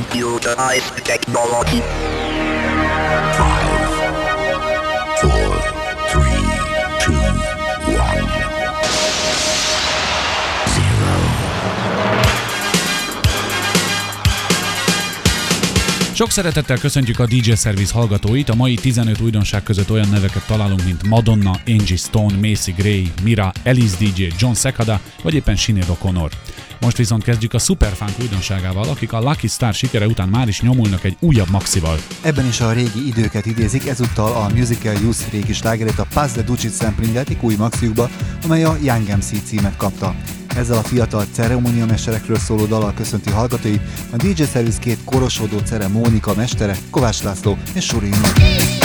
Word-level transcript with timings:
computerized 0.00 1.04
technology. 1.04 1.82
Sok 16.20 16.30
szeretettel 16.30 16.78
köszöntjük 16.78 17.18
a 17.18 17.26
DJ 17.26 17.52
Service 17.52 17.92
hallgatóit. 17.92 18.48
A 18.48 18.54
mai 18.54 18.74
15 18.74 19.20
újdonság 19.20 19.62
között 19.62 19.90
olyan 19.90 20.08
neveket 20.08 20.46
találunk, 20.46 20.84
mint 20.84 21.08
Madonna, 21.08 21.60
Angie 21.66 21.96
Stone, 21.96 22.48
Macy 22.48 22.72
Gray, 22.76 23.12
Mira, 23.22 23.52
Elise 23.62 23.96
DJ, 23.98 24.26
John 24.38 24.52
Sekada, 24.52 25.00
vagy 25.22 25.34
éppen 25.34 25.56
Sinead 25.56 25.88
O'Connor. 25.88 26.30
Most 26.80 26.96
viszont 26.96 27.22
kezdjük 27.22 27.54
a 27.54 27.58
Superfunk 27.58 28.18
újdonságával, 28.20 28.88
akik 28.88 29.12
a 29.12 29.20
Lucky 29.20 29.46
Star 29.46 29.74
sikere 29.74 30.06
után 30.06 30.28
már 30.28 30.48
is 30.48 30.60
nyomulnak 30.60 31.04
egy 31.04 31.16
újabb 31.20 31.50
maxival. 31.50 31.98
Ebben 32.22 32.46
is 32.46 32.60
a 32.60 32.72
régi 32.72 33.06
időket 33.06 33.46
idézik, 33.46 33.86
ezúttal 33.86 34.32
a 34.32 34.48
Musical 34.54 34.94
Youth 34.94 35.30
régi 35.30 35.52
slágerét 35.52 35.98
a 35.98 36.06
Paz 36.14 36.32
de 36.32 36.42
Ducit 36.42 36.70
szemplingeltik 36.70 37.42
új 37.42 37.54
maxiukba, 37.54 38.10
amely 38.44 38.64
a 38.64 38.76
Young 38.82 39.08
MC 39.08 39.42
címet 39.44 39.76
kapta. 39.76 40.14
Ezzel 40.56 40.78
a 40.78 40.82
fiatal 40.82 41.24
ceremóniamesterekről 41.32 42.38
szóló 42.38 42.64
dalal 42.64 42.94
köszönti 42.94 43.30
hallgatói 43.30 43.76
a 44.10 44.16
DJ 44.16 44.42
Service 44.42 44.78
két 44.78 44.98
korosodó 45.04 45.58
ceremónika 45.58 46.34
mestere 46.34 46.76
Kovács 46.90 47.22
László 47.22 47.56
és 47.74 47.84
Suri 47.84 48.10
Superfunk 48.12 48.79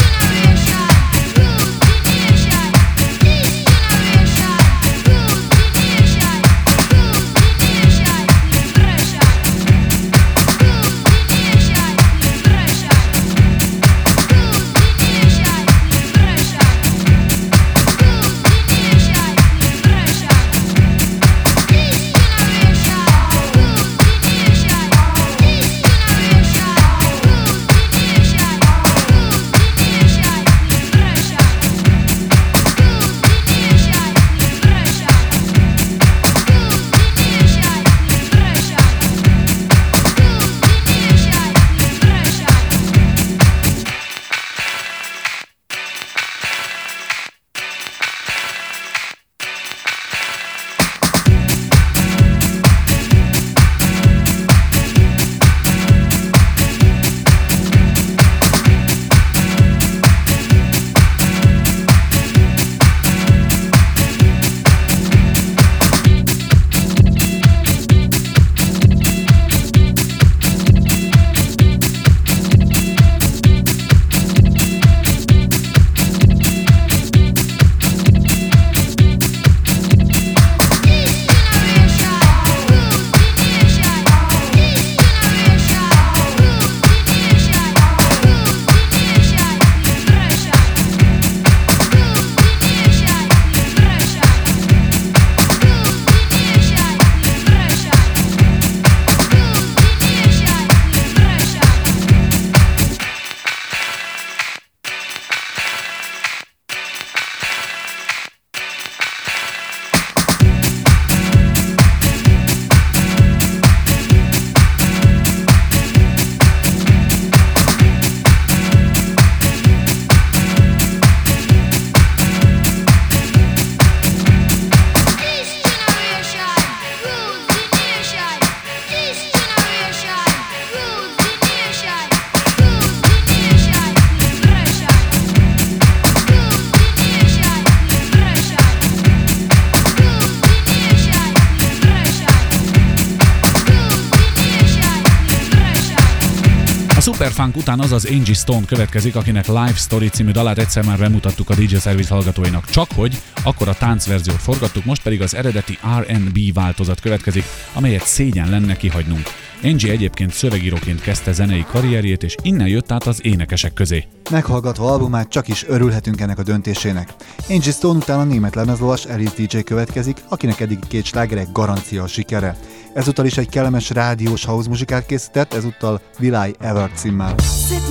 után 147.66 147.80
az 147.80 147.92
az 147.92 148.06
Angie 148.12 148.34
Stone 148.34 148.66
következik, 148.66 149.16
akinek 149.16 149.48
Live 149.48 149.74
Story 149.76 150.08
című 150.08 150.32
dalát 150.32 150.58
egyszer 150.58 150.86
már 150.86 150.98
bemutattuk 150.98 151.50
a 151.50 151.56
DJ 151.56 151.76
Service 151.76 152.14
hallgatóinak. 152.14 152.70
Csak 152.70 152.88
hogy 152.96 153.22
akkor 153.44 153.68
a 153.68 153.74
táncverziót 153.74 154.42
forgattuk, 154.42 154.86
most 154.86 155.02
pedig 155.02 155.22
az 155.22 155.36
eredeti 155.36 155.78
R&B 156.00 156.54
változat 156.54 157.00
következik, 157.00 157.44
amelyet 157.74 158.06
szégyen 158.06 158.50
lenne 158.50 158.76
kihagynunk. 158.76 159.24
Angie 159.64 159.92
egyébként 159.92 160.34
szövegíróként 160.34 161.02
kezdte 161.02 161.32
zenei 161.32 161.66
karrierjét, 161.72 162.24
és 162.24 162.36
innen 162.42 162.68
jött 162.68 162.92
át 162.92 163.08
az 163.08 163.26
énekesek 163.26 163.74
közé. 163.74 164.08
Meghallgatva 164.32 164.92
albumát 164.92 165.30
csak 165.30 165.48
is 165.48 165.66
örülhetünk 165.68 166.22
ennek 166.22 166.40
a 166.40 166.44
döntésének. 166.44 167.14
Angie 167.50 167.72
Stone 167.72 167.98
után 167.98 168.20
a 168.20 168.24
német 168.24 168.56
lemezlovas 168.56 169.06
Elise 169.06 169.34
DJ 169.38 169.60
következik, 169.60 170.18
akinek 170.28 170.60
eddig 170.60 170.80
két 170.88 171.06
slágerek 171.06 171.52
garancia 171.52 172.04
a 172.04 172.08
sikere. 172.08 172.58
Ezúttal 172.96 173.26
is 173.26 173.38
egy 173.38 173.50
kellemes 173.50 173.90
rádiós 173.90 174.46
house 174.46 174.70
muzsikát 174.70 175.06
készített, 175.06 175.54
ezúttal 175.54 176.02
I 176.20 176.56
Ever 176.60 176.92
címmel. 176.94 177.36
chances, 177.36 177.85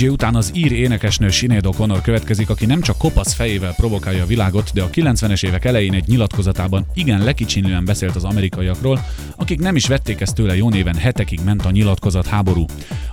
DJ 0.00 0.08
után 0.08 0.34
az 0.34 0.50
ír 0.54 0.72
énekesnő 0.72 1.28
Sinead 1.28 1.64
O'Connor 1.68 1.98
következik, 2.02 2.50
aki 2.50 2.66
nem 2.66 2.80
csak 2.80 2.98
kopasz 2.98 3.32
fejével 3.32 3.74
provokálja 3.74 4.22
a 4.22 4.26
világot, 4.26 4.70
de 4.74 4.82
a 4.82 4.90
90-es 4.90 5.44
évek 5.44 5.64
elején 5.64 5.94
egy 5.94 6.06
nyilatkozatában 6.06 6.86
igen 6.94 7.24
lekicsinlően 7.24 7.84
beszélt 7.84 8.16
az 8.16 8.24
amerikaiakról, 8.24 9.04
akik 9.36 9.60
nem 9.60 9.76
is 9.76 9.86
vették 9.86 10.20
ezt 10.20 10.34
tőle 10.34 10.56
jó 10.56 10.68
néven 10.68 10.96
hetekig 10.96 11.40
ment 11.44 11.64
a 11.64 11.70
nyilatkozat 11.70 12.26
háború. 12.26 12.64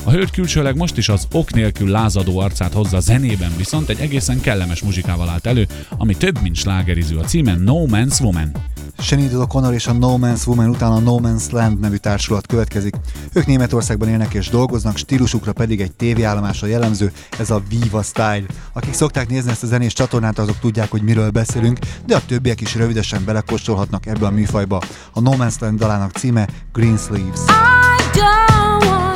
A 0.03 0.11
hölgy 0.11 0.31
külsőleg 0.31 0.75
most 0.75 0.97
is 0.97 1.09
az 1.09 1.27
ok 1.31 1.53
nélkül 1.53 1.89
lázadó 1.89 2.39
arcát 2.39 2.73
hozza 2.73 2.99
zenében, 2.99 3.51
viszont 3.57 3.89
egy 3.89 3.99
egészen 3.99 4.41
kellemes 4.41 4.81
muzsikával 4.81 5.29
állt 5.29 5.45
elő, 5.45 5.67
ami 5.97 6.15
több 6.15 6.41
mint 6.41 6.55
slágeriző 6.55 7.17
a 7.17 7.23
címen 7.23 7.59
No 7.59 7.85
Man's 7.85 8.21
Woman. 8.21 8.51
Sinead 8.99 9.31
O'Connor 9.33 9.73
és 9.73 9.87
a 9.87 9.93
No 9.93 10.17
Man's 10.17 10.47
Woman 10.47 10.69
után 10.69 10.91
a 10.91 10.99
No 10.99 11.17
Man's 11.21 11.51
Land 11.51 11.79
nevű 11.79 11.95
társulat 11.95 12.47
következik. 12.47 12.95
Ők 13.33 13.45
Németországban 13.45 14.09
élnek 14.09 14.33
és 14.33 14.49
dolgoznak, 14.49 14.97
stílusukra 14.97 15.53
pedig 15.53 15.81
egy 15.81 15.91
tévéállomásra 15.91 16.67
jellemző, 16.67 17.11
ez 17.39 17.49
a 17.49 17.61
Viva 17.69 18.01
Style. 18.03 18.43
Akik 18.73 18.93
szokták 18.93 19.29
nézni 19.29 19.51
ezt 19.51 19.63
a 19.63 19.67
zenés 19.67 19.93
csatornát, 19.93 20.39
azok 20.39 20.59
tudják, 20.59 20.91
hogy 20.91 21.01
miről 21.01 21.29
beszélünk, 21.29 21.79
de 22.05 22.15
a 22.15 22.25
többiek 22.25 22.61
is 22.61 22.75
rövidesen 22.75 23.25
belekóstolhatnak 23.25 24.05
ebbe 24.05 24.25
a 24.25 24.31
műfajba. 24.31 24.81
A 25.11 25.19
No 25.19 25.31
Man's 25.31 25.59
Land 25.59 25.79
dalának 25.79 26.11
címe 26.11 26.47
Green 26.73 26.97
Sleeves. 26.97 27.39
I 27.39 28.19
don't 28.19 28.85
wanna 28.85 29.06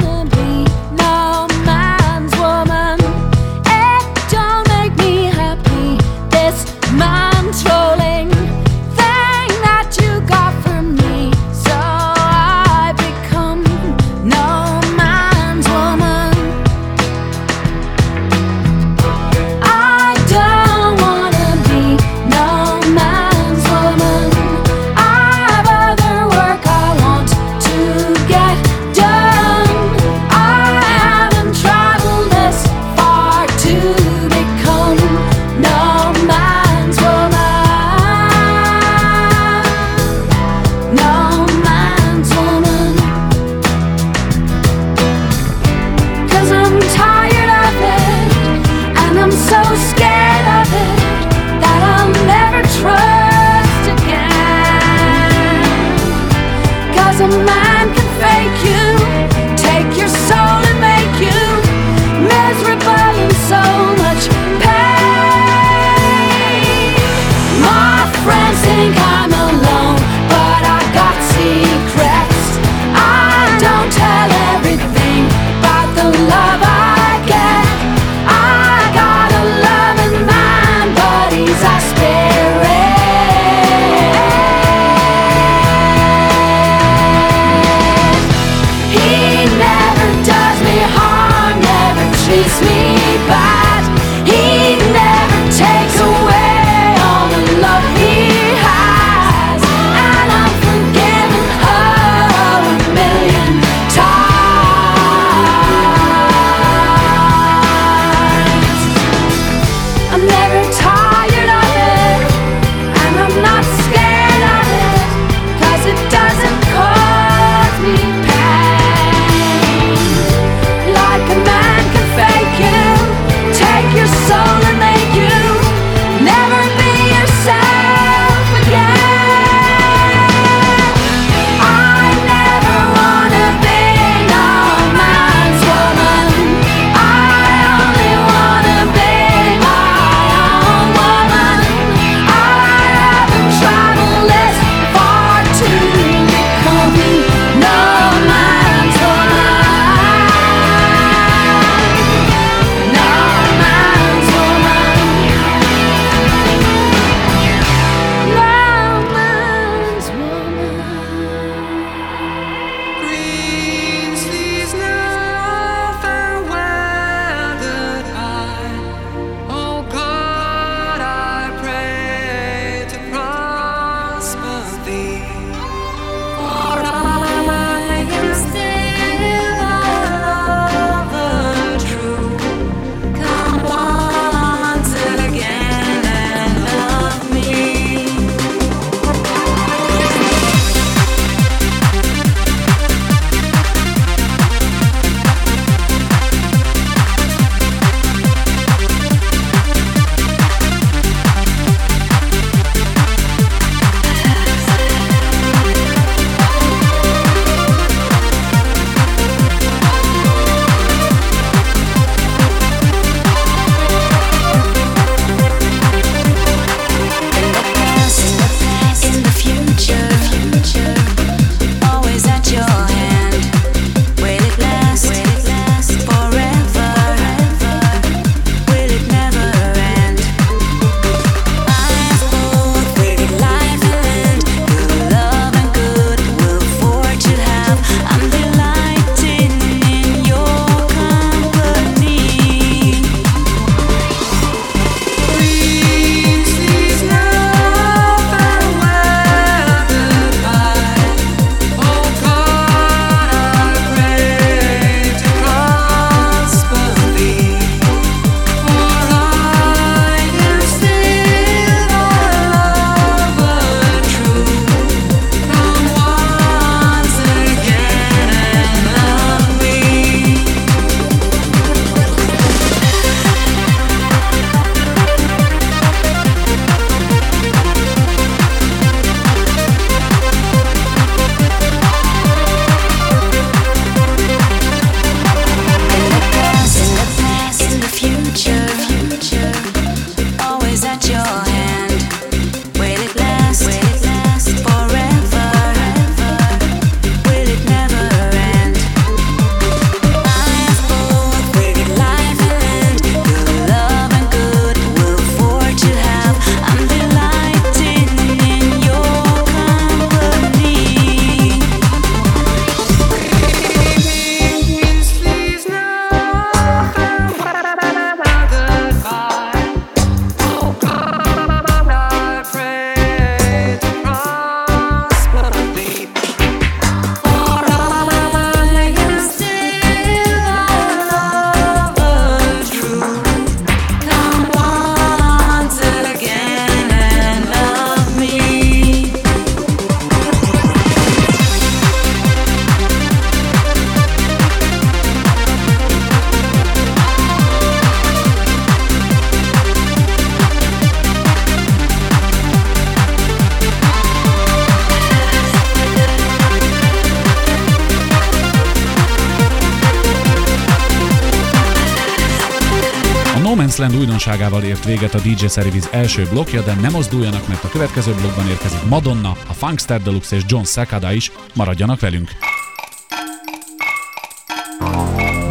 Újdonságával 364.21 364.63
ért 364.63 364.85
véget 364.85 365.13
a 365.13 365.19
DJ 365.19 365.45
Service 365.47 365.87
első 365.91 366.27
blokkja, 366.29 366.61
de 366.61 366.73
nem 366.73 366.91
mozduljanak, 366.91 367.47
mert 367.47 367.63
a 367.63 367.69
következő 367.69 368.13
blokkban 368.13 368.47
érkezik 368.47 368.83
Madonna, 368.89 369.37
a 369.47 369.53
Funkster 369.53 370.01
Deluxe 370.01 370.35
és 370.35 370.41
John 370.47 370.63
Secada 370.63 371.13
is, 371.13 371.31
maradjanak 371.53 371.99
velünk. 371.99 372.29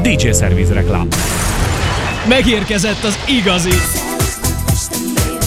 DJ 0.02 0.30
Service 0.30 0.72
reklám. 0.72 1.08
Megérkezett 2.28 3.04
az 3.04 3.18
igazi! 3.26 3.74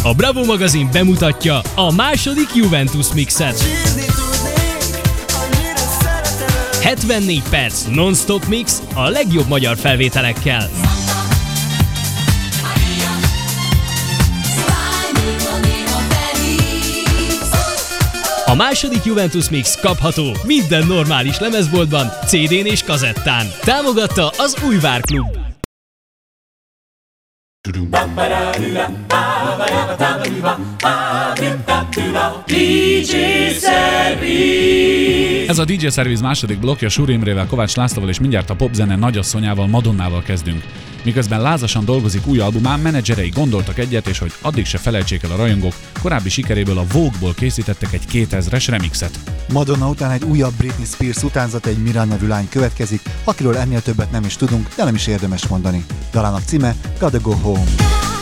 A 0.03 0.13
Bravo 0.13 0.45
magazin 0.45 0.89
bemutatja 0.91 1.61
a 1.75 1.91
második 1.91 2.55
Juventus 2.55 3.13
mixet. 3.13 3.63
74 6.81 7.43
perc 7.49 7.85
non-stop 7.91 8.45
mix 8.45 8.81
a 8.93 9.09
legjobb 9.09 9.47
magyar 9.47 9.77
felvételekkel. 9.77 10.92
A 18.53 18.55
második 18.55 19.03
Juventus 19.03 19.49
Mix 19.49 19.79
kapható 19.79 20.35
minden 20.45 20.87
normális 20.87 21.39
lemezboltban, 21.39 22.07
CD-n 22.25 22.65
és 22.65 22.83
kazettán. 22.83 23.45
Támogatta 23.61 24.27
az 24.37 24.63
Újvár 24.67 25.01
Klub. 25.01 25.37
Ez 35.47 35.57
a 35.57 35.65
DJ 35.65 35.87
Service 35.87 36.21
második 36.21 36.59
blokkja 36.59 36.89
Suri 36.89 37.13
Imrével, 37.13 37.47
Kovács 37.47 37.75
Lászlóval 37.75 38.09
és 38.09 38.19
mindjárt 38.19 38.49
a 38.49 38.55
popzene 38.55 38.95
nagyasszonyával 38.95 39.67
Madonnával 39.67 40.21
kezdünk. 40.21 40.63
Miközben 41.03 41.41
lázasan 41.41 41.85
dolgozik 41.85 42.27
új 42.27 42.39
albumán, 42.39 42.79
menedzserei 42.79 43.29
gondoltak 43.29 43.77
egyet, 43.77 44.07
és 44.07 44.19
hogy 44.19 44.33
addig 44.41 44.65
se 44.65 44.77
felejtsék 44.77 45.23
el 45.23 45.31
a 45.31 45.35
rajongók, 45.35 45.73
korábbi 46.01 46.29
sikeréből 46.29 46.77
a 46.77 46.85
Vogue-ból 46.91 47.33
készítettek 47.33 47.93
egy 47.93 48.03
2000-es 48.11 48.65
remixet. 48.69 49.19
Madonna 49.53 49.89
után 49.89 50.11
egy 50.11 50.23
újabb 50.23 50.53
Britney 50.53 50.85
Spears 50.85 51.23
utánzat 51.23 51.65
egy 51.65 51.77
Miranda 51.77 52.11
nevű 52.13 52.27
lány 52.27 52.49
következik, 52.49 53.01
akiről 53.23 53.57
ennél 53.57 53.81
többet 53.81 54.11
nem 54.11 54.23
is 54.23 54.35
tudunk, 54.35 54.67
de 54.75 54.83
nem 54.83 54.95
is 54.95 55.07
érdemes 55.07 55.47
mondani. 55.47 55.85
Dalának 56.11 56.41
címe 56.45 56.75
Gotta 56.99 57.19
Go 57.19 57.31
Home. 57.31 58.12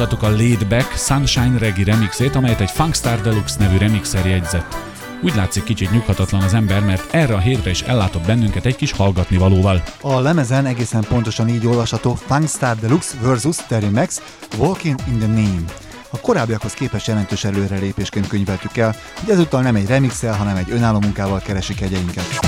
bemutattuk 0.00 0.28
a 0.28 0.36
"Laidback 0.36 0.96
Sunshine 0.96 1.58
Reggae 1.58 1.84
remixét, 1.84 2.34
amelyet 2.34 2.60
egy 2.60 2.70
Funkstar 2.70 3.20
Deluxe 3.20 3.56
nevű 3.58 3.76
remixer 3.76 4.26
jegyzett. 4.26 4.76
Úgy 5.22 5.34
látszik 5.34 5.64
kicsit 5.64 5.90
nyughatatlan 5.90 6.42
az 6.42 6.54
ember, 6.54 6.84
mert 6.84 7.14
erre 7.14 7.34
a 7.34 7.38
hétre 7.38 7.70
is 7.70 7.82
ellátott 7.82 8.26
bennünket 8.26 8.66
egy 8.66 8.76
kis 8.76 8.92
hallgatni 8.92 9.36
valóval. 9.36 9.82
A 10.00 10.20
lemezen 10.20 10.66
egészen 10.66 11.04
pontosan 11.08 11.48
így 11.48 11.66
olvasható 11.66 12.14
Funkstar 12.14 12.76
Deluxe 12.76 13.16
versus 13.22 13.56
Terry 13.68 13.88
Max 13.88 14.22
Walking 14.58 15.00
in 15.06 15.18
the 15.18 15.26
Name. 15.26 15.64
A 16.10 16.20
korábbiakhoz 16.20 16.72
képest 16.72 17.06
jelentős 17.06 17.44
előrelépésként 17.44 18.26
könyveltük 18.26 18.76
el, 18.76 18.94
hogy 19.20 19.30
ezúttal 19.30 19.62
nem 19.62 19.74
egy 19.74 19.86
remixel, 19.86 20.34
hanem 20.34 20.56
egy 20.56 20.70
önálló 20.70 21.00
munkával 21.00 21.40
keresik 21.40 21.80
egyeinket. 21.80 22.39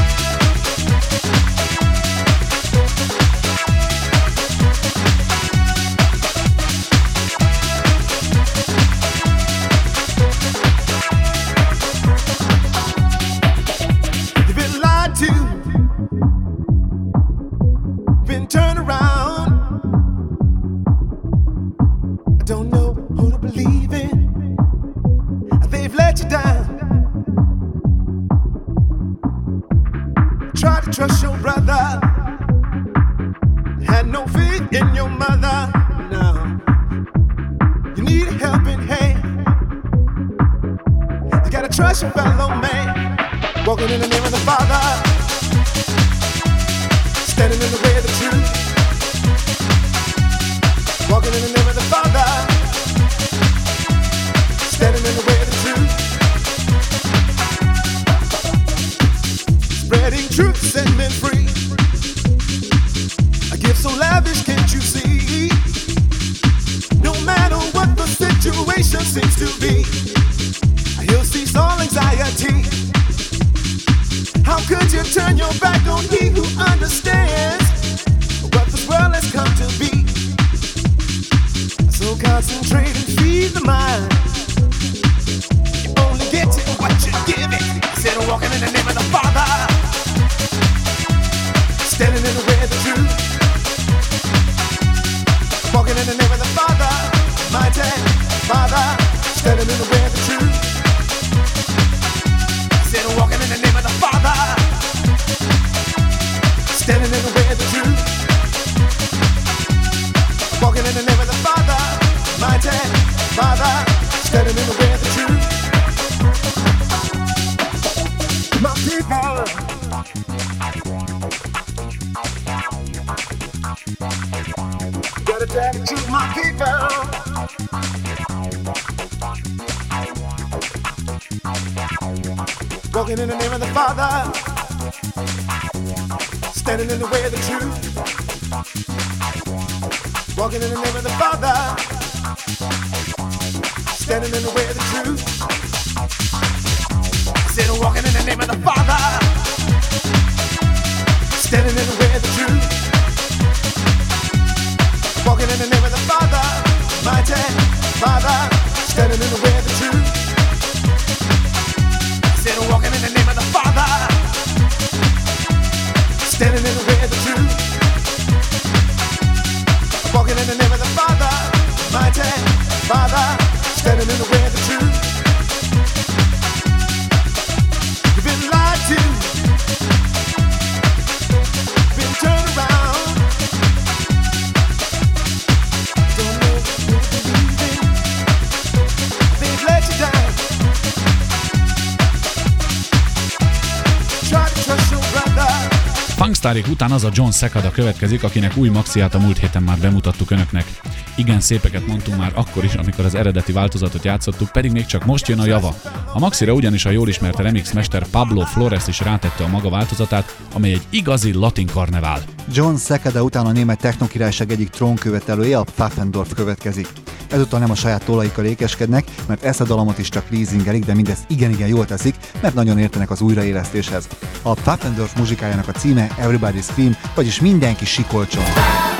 Ferrarik 196.52 196.72
után 196.72 196.90
az 196.90 197.04
a 197.04 197.10
John 197.12 197.30
Sekada 197.30 197.70
következik, 197.70 198.22
akinek 198.22 198.56
új 198.56 198.68
maxiát 198.68 199.14
a 199.14 199.18
múlt 199.18 199.38
héten 199.38 199.62
már 199.62 199.78
bemutattuk 199.78 200.30
önöknek. 200.30 200.80
Igen 201.16 201.40
szépeket 201.40 201.86
mondtunk 201.86 202.18
már 202.18 202.32
akkor 202.34 202.64
is, 202.64 202.74
amikor 202.74 203.04
az 203.04 203.14
eredeti 203.14 203.52
változatot 203.52 204.04
játszottuk, 204.04 204.50
pedig 204.50 204.70
még 204.70 204.86
csak 204.86 205.04
most 205.04 205.28
jön 205.28 205.38
a 205.38 205.46
java. 205.46 205.74
A 206.12 206.18
maxira 206.18 206.52
ugyanis 206.52 206.84
a 206.84 206.90
jól 206.90 207.08
ismert 207.08 207.38
remix 207.38 207.72
mester 207.72 208.06
Pablo 208.06 208.40
Flores 208.40 208.86
is 208.86 209.00
rátette 209.00 209.44
a 209.44 209.48
maga 209.48 209.70
változatát, 209.70 210.36
amely 210.54 210.72
egy 210.72 210.86
igazi 210.90 211.32
latin 211.32 211.66
karnevál. 211.66 212.22
John 212.52 212.76
Sekada 212.76 213.22
után 213.22 213.46
a 213.46 213.52
német 213.52 213.78
technokirályság 213.78 214.50
egyik 214.50 214.68
trónkövetelője 214.70 215.58
a 215.58 215.64
Pfaffendorf 215.64 216.34
következik. 216.34 216.88
Ezúttal 217.32 217.58
nem 217.58 217.70
a 217.70 217.74
saját 217.74 218.04
tolaikkal 218.04 218.44
ékeskednek, 218.44 219.04
mert 219.26 219.44
ezt 219.44 219.60
a 219.60 219.64
dalomat 219.64 219.98
is 219.98 220.08
csak 220.08 220.30
leasingelik, 220.30 220.84
de 220.84 220.94
mindezt 220.94 221.24
igen-igen 221.26 221.68
jól 221.68 221.86
teszik, 221.86 222.14
mert 222.40 222.54
nagyon 222.54 222.78
értenek 222.78 223.10
az 223.10 223.20
újraélesztéshez. 223.20 224.08
A 224.42 224.54
Pappendorf 224.54 225.16
muzsikájának 225.16 225.68
a 225.68 225.72
címe 225.72 226.08
Everybody 226.18 226.60
Scream, 226.60 226.96
vagyis 227.14 227.40
mindenki 227.40 227.84
sikolcson. 227.84 228.91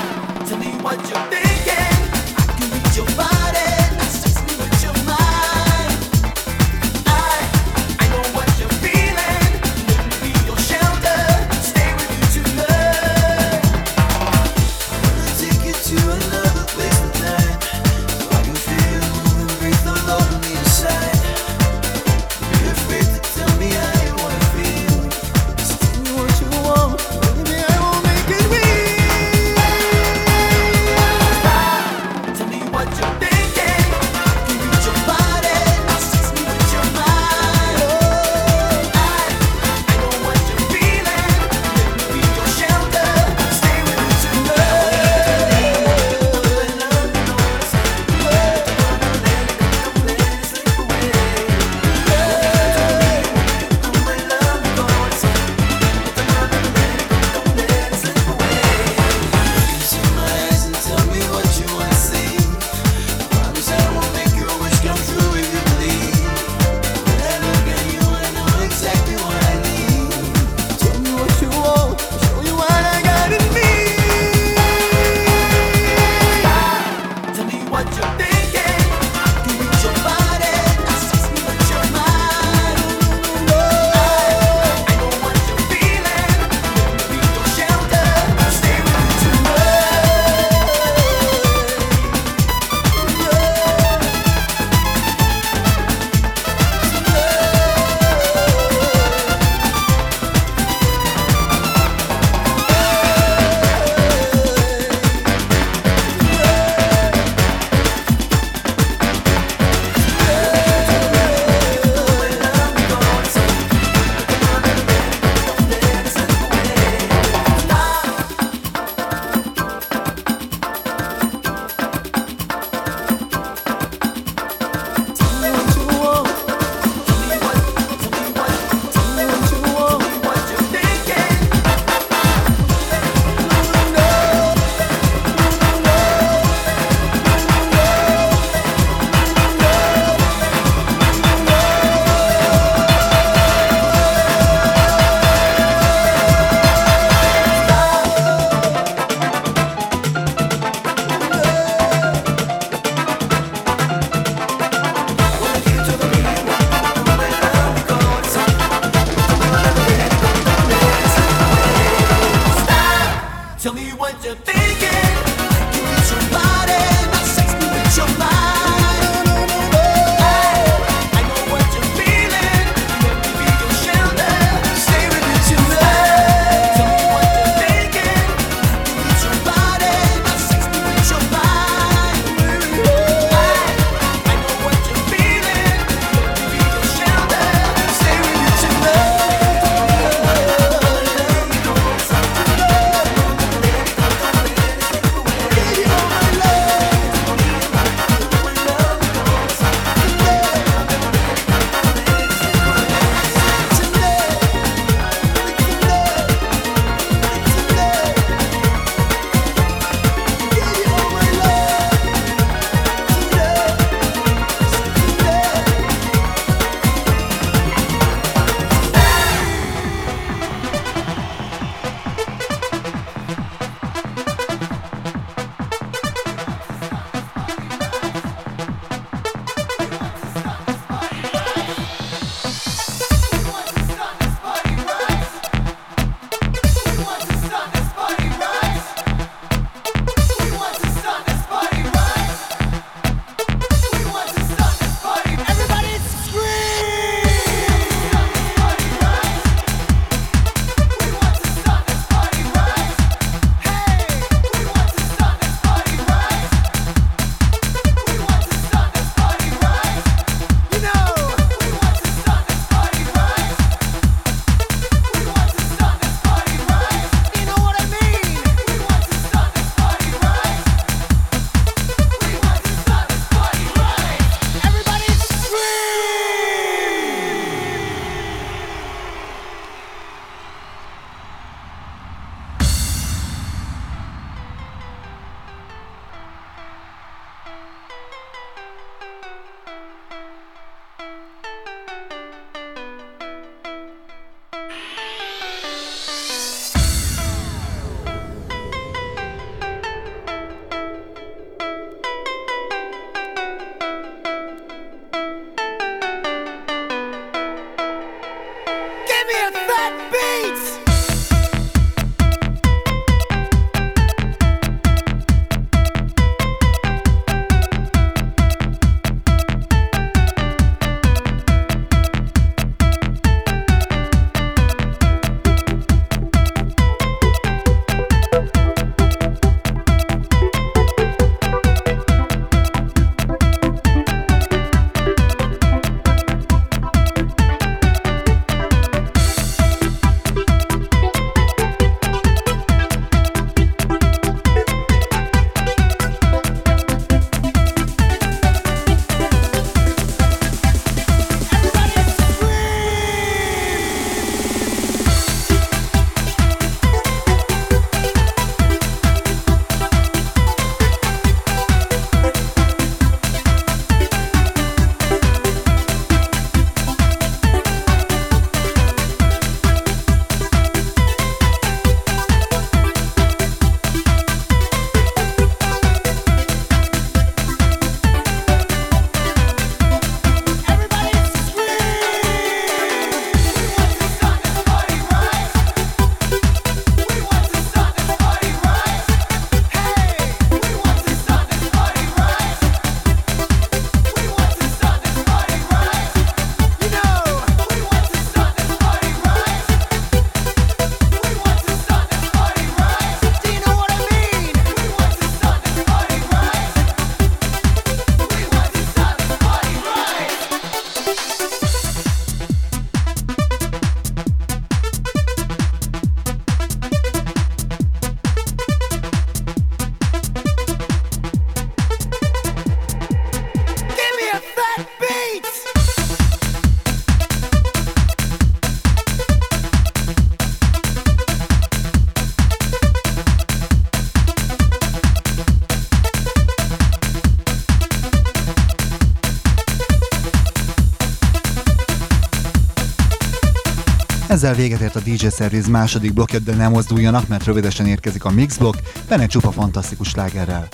Ezzel 444.43 444.55
véget 444.55 444.81
ért 444.81 444.97
a 444.97 445.01
DJ 445.01 445.27
Service 445.37 445.71
második 445.71 446.13
blokkja, 446.13 446.39
de 446.39 446.55
nem 446.55 446.71
mozduljanak, 446.71 447.29
mert 447.29 447.45
rövidesen 447.45 447.87
érkezik 447.87 448.25
a 448.25 448.31
Mixblock, 448.31 448.79
benne 449.09 449.27
csupa 449.27 449.51
fantasztikus 449.51 450.09
slágerrel. 450.09 450.69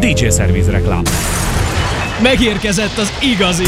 DJ 0.00 0.28
Service 0.28 0.70
reklám. 0.70 1.02
Megérkezett 2.22 2.98
az 2.98 3.12
igazi! 3.22 3.66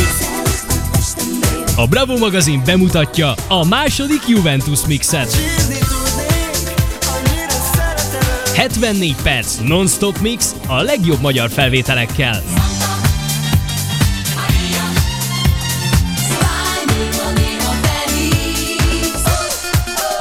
A 1.76 1.86
Bravo 1.86 2.18
magazin 2.18 2.62
bemutatja 2.64 3.34
a 3.48 3.64
második 3.64 4.28
Juventus 4.28 4.86
mixet. 4.86 5.36
74 8.54 9.16
perc 9.22 9.58
non-stop 9.62 10.18
mix 10.18 10.54
a 10.66 10.82
legjobb 10.82 11.20
magyar 11.20 11.50
felvételekkel. 11.50 12.55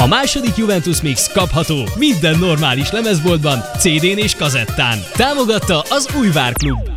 A 0.06 0.08
második 0.08 0.56
Juventus 0.56 1.02
Mix 1.02 1.32
kapható 1.32 1.76
minden 1.98 2.38
normális 2.40 2.92
lemezboltban, 2.92 3.60
CD-n 3.78 4.18
és 4.18 4.36
kazettán. 4.36 4.98
Támogatta 5.12 5.80
az 5.90 6.10
Újvár 6.20 6.54
Klub. 6.54 6.90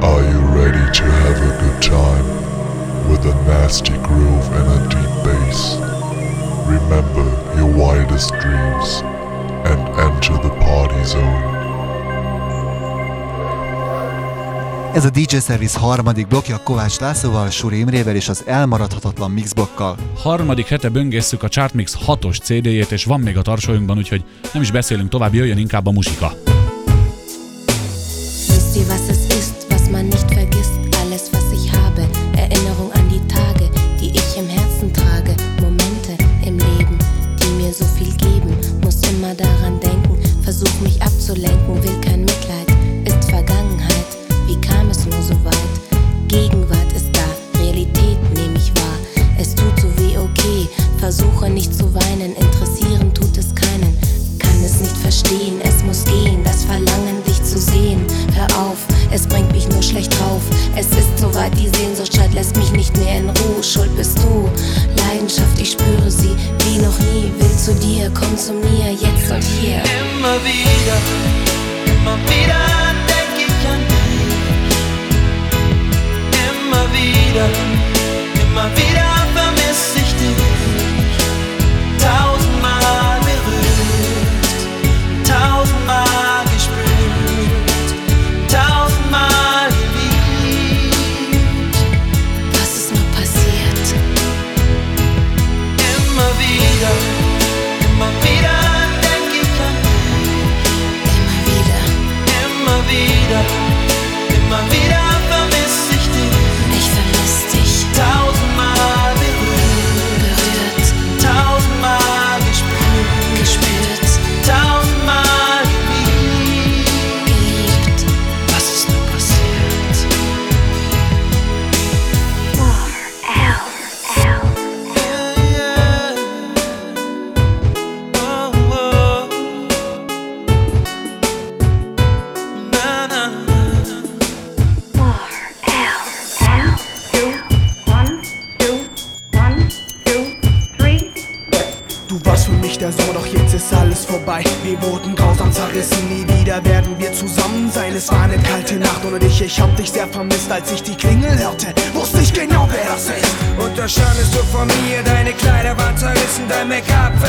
Are 0.00 0.24
you 0.30 0.40
ready 0.54 0.90
to 0.90 1.04
have 1.04 1.38
a 1.40 1.56
good 1.60 1.80
time 1.80 2.26
with 3.10 3.26
a 3.26 3.34
nasty 3.46 3.92
groove 4.02 4.48
and 4.52 4.68
a 4.68 4.86
deep 4.86 5.22
bass? 5.22 5.76
Remember 6.66 7.24
your 7.56 7.70
wildest 7.76 8.30
dreams 8.30 9.16
enter 10.28 10.50
the 10.50 10.64
party 10.64 11.04
zone. 11.04 11.54
Ez 14.94 15.04
a 15.04 15.10
DJ 15.10 15.36
Service 15.36 15.78
harmadik 15.78 16.26
blokkja 16.26 16.60
Kovács 16.62 16.98
Lászlóval, 16.98 17.50
Suri 17.50 17.78
Imrével 17.78 18.14
és 18.14 18.28
az 18.28 18.42
elmaradhatatlan 18.46 19.30
mixblokkkal. 19.30 19.96
Harmadik 20.16 20.66
hete 20.66 20.88
böngészük 20.88 21.42
a 21.42 21.48
Chartmix 21.48 21.96
6-os 22.06 22.40
CD-jét, 22.40 22.90
és 22.90 23.04
van 23.04 23.20
még 23.20 23.36
a 23.36 23.42
tarsolyunkban, 23.42 23.96
úgyhogy 23.96 24.24
nem 24.52 24.62
is 24.62 24.70
beszélünk 24.70 25.08
tovább, 25.08 25.34
jöjjön 25.34 25.58
inkább 25.58 25.86
a 25.86 25.90
musika. 25.90 26.32
Wisst 28.48 29.25
verstehen, 55.26 55.60
es 55.62 55.82
muss 55.82 56.04
gehen, 56.04 56.42
das 56.44 56.64
Verlangen, 56.64 57.22
dich 57.26 57.42
zu 57.42 57.58
sehen. 57.58 58.04
Hör 58.34 58.46
auf, 58.58 58.78
es 59.10 59.26
bringt 59.26 59.50
mich 59.52 59.68
nur 59.68 59.82
schlecht 59.82 60.12
drauf. 60.18 60.42
Es 60.76 60.86
ist 60.86 61.18
soweit, 61.18 61.52
die 61.58 61.68
Sehnsucht 61.76 62.14
schreit, 62.14 62.32
lässt 62.34 62.56
mich 62.56 62.72
nicht 62.72 62.96
mehr 62.98 63.18
in 63.18 63.28
Ruhe. 63.30 63.62
Schuld 63.62 63.94
bist 63.96 64.18
du, 64.18 64.48
Leidenschaft, 65.02 65.58
ich 65.58 65.72
spüre 65.72 66.10
sie 66.10 66.34
wie 66.64 66.78
noch 66.78 66.98
nie. 66.98 67.32
Will 67.38 67.56
zu 67.56 67.74
dir, 67.74 68.10
komm 68.14 68.36
zu 68.36 68.52
mir, 68.52 68.92
jetzt 68.92 69.30
und 69.30 69.42
hier. 69.42 69.82
Immer 70.16 70.36
wieder, 70.44 70.96
immer 71.86 72.16
wieder 72.30 72.60
denk 73.06 73.36
ich 73.46 73.68
an 73.68 73.80
dich. 73.90 74.76
Immer 76.46 76.84
wieder, 76.92 77.46
immer 78.42 78.68
wieder 78.76 79.08
vermiss 79.34 79.96
ich 79.96 80.12
dich. 80.14 80.36
Tausendmal 82.00 82.55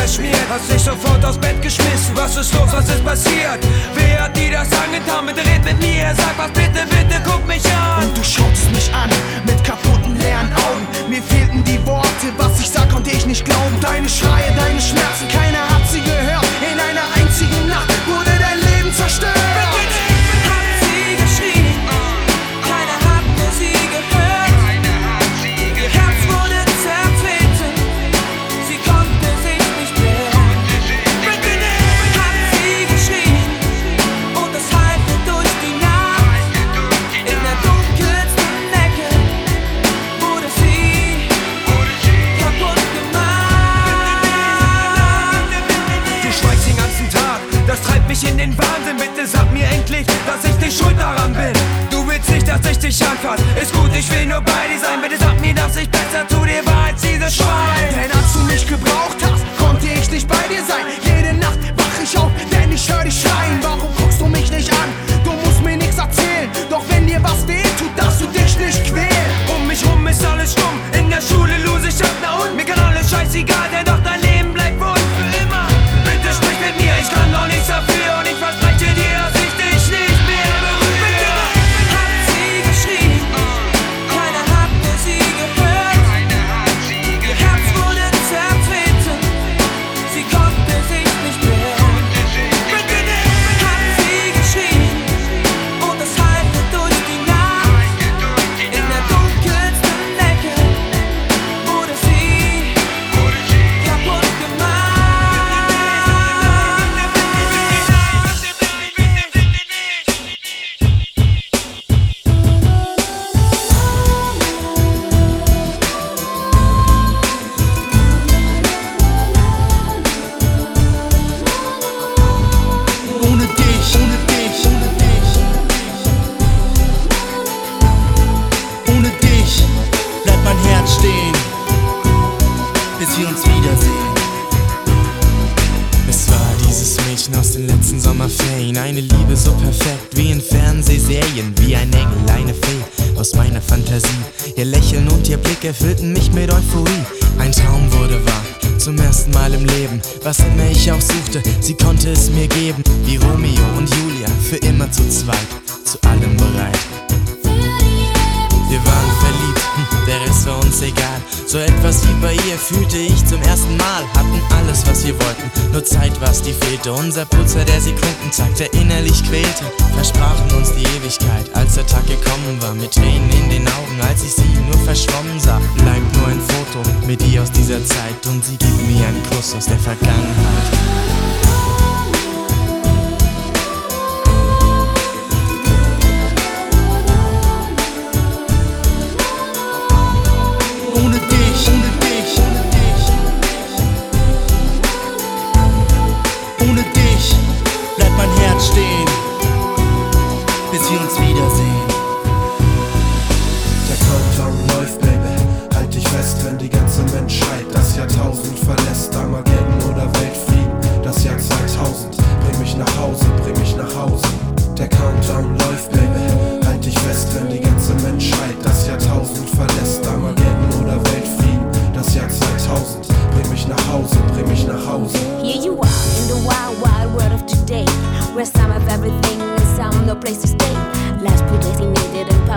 verschmiert. 0.08 0.48
Hast 0.50 0.72
dich 0.72 0.82
sofort 0.82 1.24
aus 1.26 1.38
Bett 1.38 1.62
geschmissen, 1.62 2.16
was 2.16 2.36
ist 2.38 2.54
los, 2.54 2.70
was 2.72 2.88
ist 2.90 3.04
passiert? 3.04 3.60
Wer 3.94 4.24
hat 4.24 4.36
dir 4.38 4.52
das 4.52 4.70
angetan? 4.72 5.26
Bitte 5.26 5.42
red 5.42 5.64
mit 5.66 5.80
mir, 5.80 6.14
sag 6.16 6.38
was, 6.38 6.52
bitte, 6.52 6.86
bitte, 6.90 7.22
guck 7.26 7.46
mich 7.46 7.66
an. 7.66 8.06
Und 8.06 8.18
du 8.18 8.24
schaust 8.24 8.72
mich 8.72 8.90
an 8.94 9.10
mit 9.46 9.62
kaputten, 9.64 10.18
leeren 10.18 10.52
Augen. 10.54 10.88
Mir 11.10 11.22
fehlten 11.22 11.64
die 11.64 11.80
Worte, 11.86 12.28
was 12.38 12.60
ich 12.60 12.70
sag, 12.70 12.90
konnte 12.90 13.12
ich 13.12 13.26
nicht 13.26 13.44
glauben. 13.44 13.78
Deine 13.82 14.08
Schreie, 14.08 14.52
deine 14.56 14.80
Schmerzen, 14.80 14.97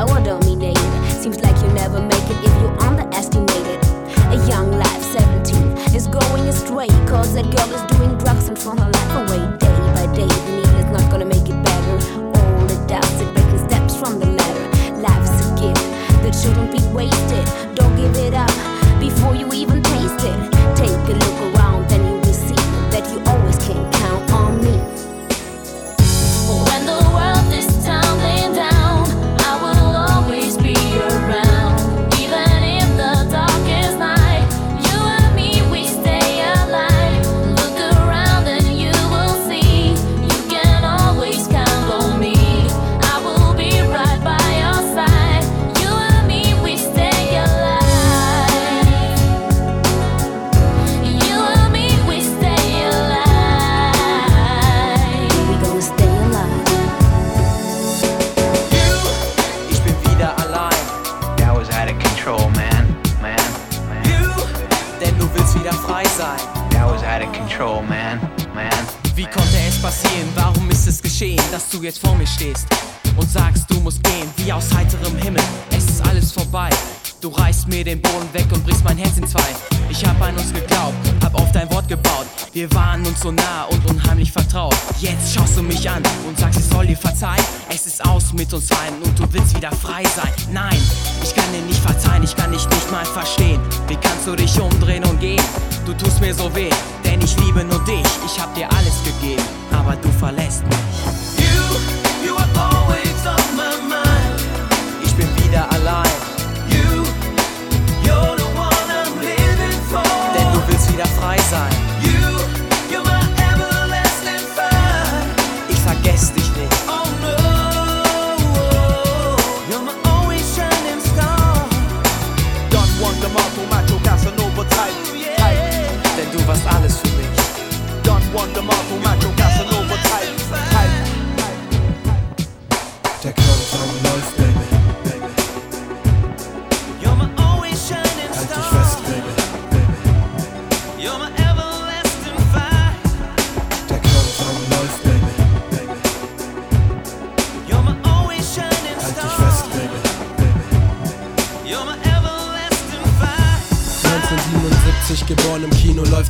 tahu 0.00 0.16
ada 0.16 0.39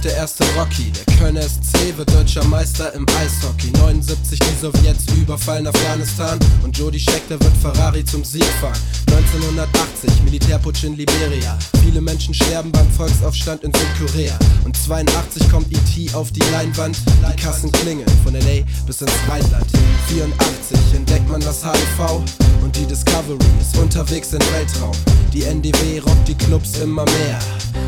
der 0.04 0.16
erste 0.16 0.44
Rocky. 0.56 0.90
Der 0.92 1.16
Kölner 1.16 1.42
SC 1.42 1.96
wird 1.96 2.12
deutscher 2.14 2.44
Meister 2.44 2.92
im 2.94 3.06
Eishockey. 3.20 3.70
79 3.78 4.38
die 4.38 4.60
Sowjets 4.60 5.04
überfallen 5.20 5.66
Afghanistan 5.66 6.38
und 6.62 6.76
Jody 6.76 6.98
Scheckter 6.98 7.40
wird 7.40 7.56
Ferrari 7.60 8.04
zum 8.04 8.24
Sieg 8.24 8.44
fahren. 8.60 8.78
1980 9.10 10.22
Militärputsch 10.24 10.84
in 10.84 10.96
Liberia. 10.96 11.58
Viele 11.84 12.00
Menschen 12.00 12.32
sterben 12.34 12.70
beim 12.72 12.88
Volksaufstand 12.92 13.64
in 13.64 13.72
Südkorea. 13.72 14.38
Und 14.64 14.76
82 14.76 15.50
kommt 15.50 15.70
E.T. 15.72 16.14
auf 16.14 16.30
die 16.32 16.42
Leinwand. 16.52 16.96
Die 17.06 17.40
Kassen 17.40 17.70
klingeln 17.72 18.08
von 18.24 18.34
L.A. 18.34 18.64
bis 18.86 19.00
ins 19.02 19.12
Rheinland. 19.28 19.66
84 20.08 20.78
entdeckt 20.94 21.28
man 21.28 21.40
das 21.40 21.64
HIV 21.64 22.22
und 22.62 22.76
die 22.76 22.86
Discovery 22.86 23.38
ist 23.60 23.76
unterwegs 23.76 24.32
im 24.32 24.40
Weltraum. 24.52 24.96
Die 25.32 25.44
NDW 25.44 26.00
rockt 26.00 26.28
die 26.28 26.34
Clubs 26.34 26.78
immer 26.78 27.04
mehr. 27.04 27.38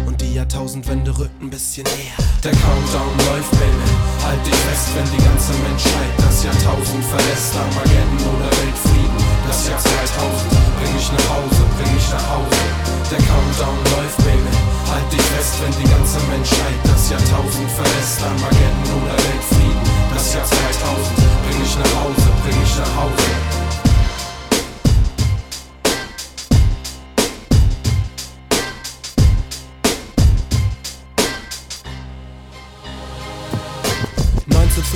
Und 0.07 0.12
die 0.23 0.35
Jahrtausendwende 0.35 1.11
rückt 1.19 1.43
ein 1.43 1.51
bisschen 1.51 1.83
näher. 1.83 2.19
Der 2.43 2.55
Countdown 2.55 3.13
läuft, 3.27 3.51
Baby. 3.59 3.89
Halt 4.23 4.39
dich 4.47 4.55
fest, 4.55 4.95
wenn 4.95 5.09
die 5.11 5.23
ganze 5.23 5.53
Menschheit 5.67 6.15
das 6.19 6.45
Jahrtausend 6.47 7.05
verlässt. 7.05 7.53
Armageddon 7.59 8.23
oder 8.31 8.51
Weltfrieden, 8.63 9.19
das 9.51 9.67
Jahr 9.67 9.83
2000. 9.83 10.79
Bring 10.79 10.95
ich 10.95 11.11
nach 11.11 11.29
Hause, 11.35 11.63
bring 11.75 11.93
ich 11.99 12.09
nach 12.15 12.27
Hause. 12.31 12.63
Der 13.11 13.19
Countdown 13.19 13.79
läuft, 13.99 14.19
Baby. 14.23 14.55
Halt 14.87 15.09
dich 15.11 15.27
fest, 15.35 15.59
wenn 15.59 15.75
die 15.83 15.91
ganze 15.91 16.19
Menschheit 16.31 16.79
das 16.87 17.03
Jahrtausend 17.11 17.71
verlässt. 17.75 18.23
Armageddon 18.23 18.91
oder 19.03 19.19
Weltfrieden, 19.19 19.85
das 20.15 20.35
Jahr 20.35 20.47
2000. 20.47 21.19
Bring 21.51 21.59
ich 21.67 21.75
nach 21.83 21.95
Hause, 21.99 22.27
bring 22.47 22.59
ich 22.63 22.75
nach 22.79 22.95
Hause. 22.95 23.62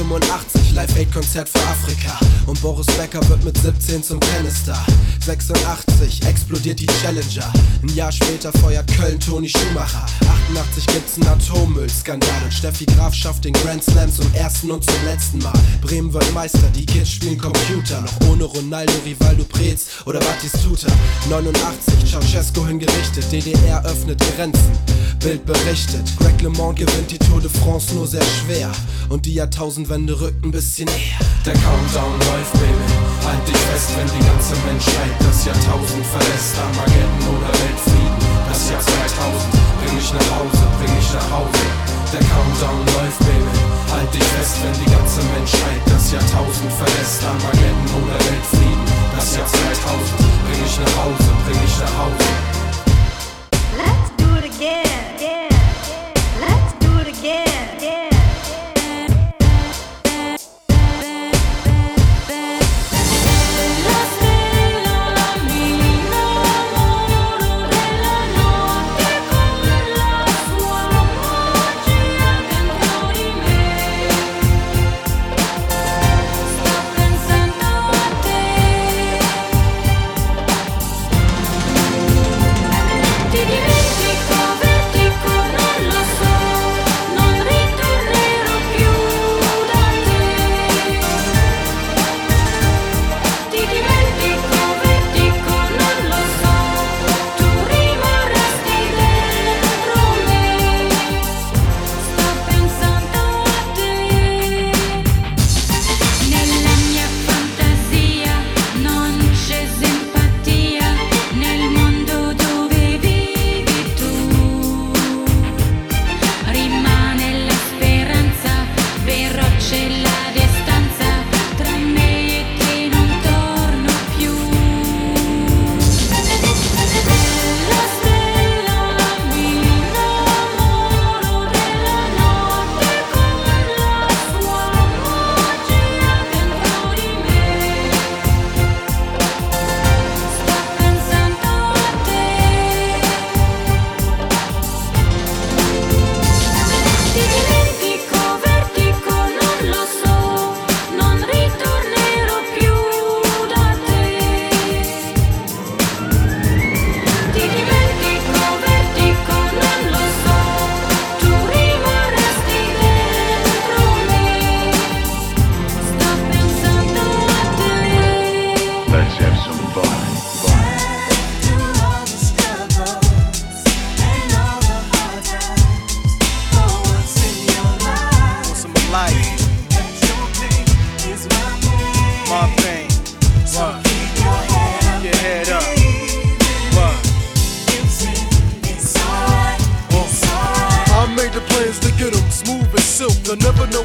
85 0.09 0.56
Live-Aid-Konzert 0.77 1.49
für 1.49 1.59
Afrika. 1.61 2.21
Und 2.45 2.61
Boris 2.61 2.85
Becker 2.99 3.27
wird 3.31 3.43
mit 3.45 3.57
17 3.57 4.03
zum 4.03 4.21
Tennisstar. 4.21 4.85
86 5.25 6.23
explodiert 6.27 6.79
die 6.79 6.87
Challenger. 6.87 7.51
Ein 7.83 7.89
Jahr 7.95 8.13
später 8.13 8.53
feuert 8.53 8.87
Köln 8.95 9.19
Toni 9.19 9.49
Schumacher. 9.49 10.05
88 10.51 10.87
gibt's 10.89 11.15
einen 11.17 11.29
Atommüllskandal 11.29 12.43
und 12.45 12.53
Steffi 12.53 12.85
Graf 12.85 13.15
schafft 13.15 13.47
den 13.47 13.55
Grand 13.55 13.83
Slam 13.83 14.13
zum 14.13 14.33
ersten 14.35 14.71
und 14.71 14.85
zum 14.85 15.05
letzten 15.07 15.39
Mal. 15.39 15.59
Bremen 15.81 16.13
wird 16.13 16.31
Meister, 16.35 16.69
die 16.75 16.85
Kids 16.85 17.11
spielen 17.11 17.39
Computer. 17.39 18.03
Noch 18.03 18.29
ohne 18.29 18.45
Ronaldo, 18.45 18.93
Rivaldo, 19.07 19.45
Preetz 19.45 19.87
oder 20.05 20.21
Batistuta. 20.21 20.89
89 21.31 22.05
Ceausescu 22.05 22.67
hingerichtet, 22.67 23.33
DDR 23.33 23.83
öffnet 23.87 24.23
Grenzen. 24.37 24.79
Bild 25.21 25.45
berichtet, 25.47 26.13
Greg 26.19 26.41
LeMond 26.43 26.79
gewinnt 26.79 27.11
die 27.11 27.19
Tour 27.19 27.41
de 27.41 27.51
France 27.51 27.95
nur 27.95 28.07
sehr 28.07 28.23
schwer. 28.23 28.71
Und 29.09 29.25
die 29.25 29.35
Jahrtausendwende 29.35 30.21
rückt 30.21 30.45
ein 30.45 30.51
bisschen 30.67 30.87
näher. 30.91 31.19
Der 31.47 31.55
Countdown 31.55 32.19
läuft, 32.27 32.53
Baby. 32.59 32.91
Halt 33.23 33.43
dich 33.47 33.63
fest, 33.71 33.95
wenn 33.95 34.09
die 34.11 34.25
ganze 34.27 34.55
Menschheit 34.67 35.15
das 35.23 35.47
Jahrtausend 35.47 36.05
verlässt. 36.11 36.59
Armageddon 36.59 37.23
oder 37.39 37.53
Weltfrieden. 37.55 38.19
Das 38.51 38.71
Jahr 38.71 38.83
2000. 38.83 39.47
Bring 39.79 39.95
mich 39.95 40.11
nach 40.11 40.31
Hause, 40.35 40.63
bring 40.83 40.91
mich 40.91 41.11
nach 41.15 41.31
Hause. 41.31 41.65
Der 42.11 42.23
Countdown 42.27 42.83
läuft, 42.99 43.21
Baby. 43.23 43.55
Halt 43.95 44.11
dich 44.11 44.27
fest, 44.35 44.59
wenn 44.63 44.77
die 44.83 44.91
ganze 44.91 45.23
Menschheit 45.39 45.83
das 45.87 46.11
Jahrtausend 46.11 46.73
verlässt. 46.75 47.23
Armageddon 47.23 48.03
oder 48.03 48.19
Weltfrieden. 48.27 48.87
Das 49.15 49.39
Jahr 49.39 49.47
2000. 49.47 50.19
Bring 50.51 50.61
mich 50.67 50.77
nach 50.83 50.95
Hause, 50.99 51.31
bring 51.47 51.59
mich 51.63 51.77
nach 51.79 51.95
Hause. 51.95 52.56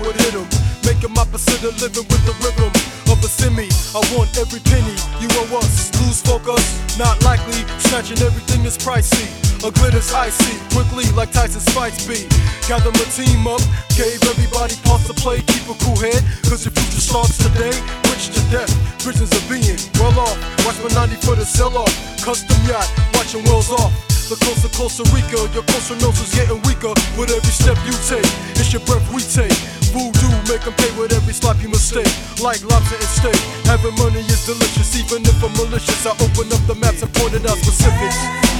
What 0.02 0.16
hit. 0.18 0.34
Make 0.84 1.04
'em 1.04 1.16
opposite 1.18 1.62
of 1.64 1.80
living 1.80 2.08
with 2.10 2.26
the 2.26 2.34
rhythm 2.41 2.74
of 3.12 3.24
a 3.24 3.30
semi. 3.30 3.70
I 3.93 4.02
want 4.14 4.36
every 4.36 4.60
penny 4.62 4.97
you 5.22 5.30
owe 5.38 5.58
us. 5.62 5.91
Lose 6.02 6.22
focus, 6.22 6.66
not 6.97 7.22
likely. 7.22 7.62
Snatching 7.86 8.18
everything 8.26 8.66
is 8.66 8.78
pricey. 8.78 9.28
A 9.64 9.70
glitter's 9.70 10.12
icy, 10.12 10.58
quickly 10.74 11.06
like 11.14 11.32
Tyson's 11.32 11.70
fights 11.70 12.04
be. 12.08 12.26
Gather 12.68 12.91
my 12.91 13.06
team 13.14 13.45
up, 13.45 13.62
gave 13.95 14.18
everybody 14.26 14.76
parts 14.88 15.06
to 15.06 15.14
play. 15.14 15.38
Keep 15.54 15.70
a 15.70 15.76
cool 15.84 15.97
head, 15.97 16.24
cause 16.49 16.66
your 16.66 16.74
future 16.74 17.02
starts 17.10 17.38
today. 17.38 17.76
Rich 18.10 18.34
to 18.34 18.41
death, 18.49 18.74
visions 19.06 19.32
of 19.38 19.43
being 19.47 19.78
well 19.99 20.18
off. 20.20 20.38
Watch 20.66 20.82
my 20.82 20.89
90 20.97 21.18
foot 21.22 21.38
a 21.38 21.45
sell 21.45 21.78
off. 21.78 21.93
Custom 22.26 22.58
yacht, 22.66 22.89
watching 23.14 23.43
wells 23.45 23.70
off. 23.70 24.11
The 24.32 24.38
closer 24.47 24.71
Costa 24.79 25.03
Rica, 25.11 25.43
your 25.51 25.63
closer 25.67 25.91
nose 25.99 26.15
is 26.23 26.32
getting 26.32 26.63
weaker 26.63 26.95
with 27.19 27.36
every 27.36 27.51
step 27.51 27.75
you 27.84 27.91
take. 28.07 28.23
It's 28.55 28.71
your 28.71 28.79
breath 28.88 29.03
we 29.11 29.19
take. 29.27 29.51
Voodoo, 29.91 30.32
make 30.47 30.63
'em 30.63 30.71
pay 30.79 30.89
with 30.95 31.11
every 31.11 31.34
sloppy 31.34 31.67
mistake. 31.67 32.07
Like 32.39 32.63
lobster 32.63 32.95
and 32.95 33.11
steak, 33.11 33.36
having 33.67 33.93
money 33.99 34.23
is 34.23 34.45
delicious. 34.47 34.95
Even 34.95 35.27
if 35.27 35.43
I'm 35.43 35.51
malicious, 35.59 36.05
I 36.05 36.15
open 36.23 36.47
up 36.47 36.63
the 36.65 36.75
maps 36.75 37.01
and 37.01 37.11
pointed 37.11 37.45
out 37.45 37.57
specifics. 37.57 38.51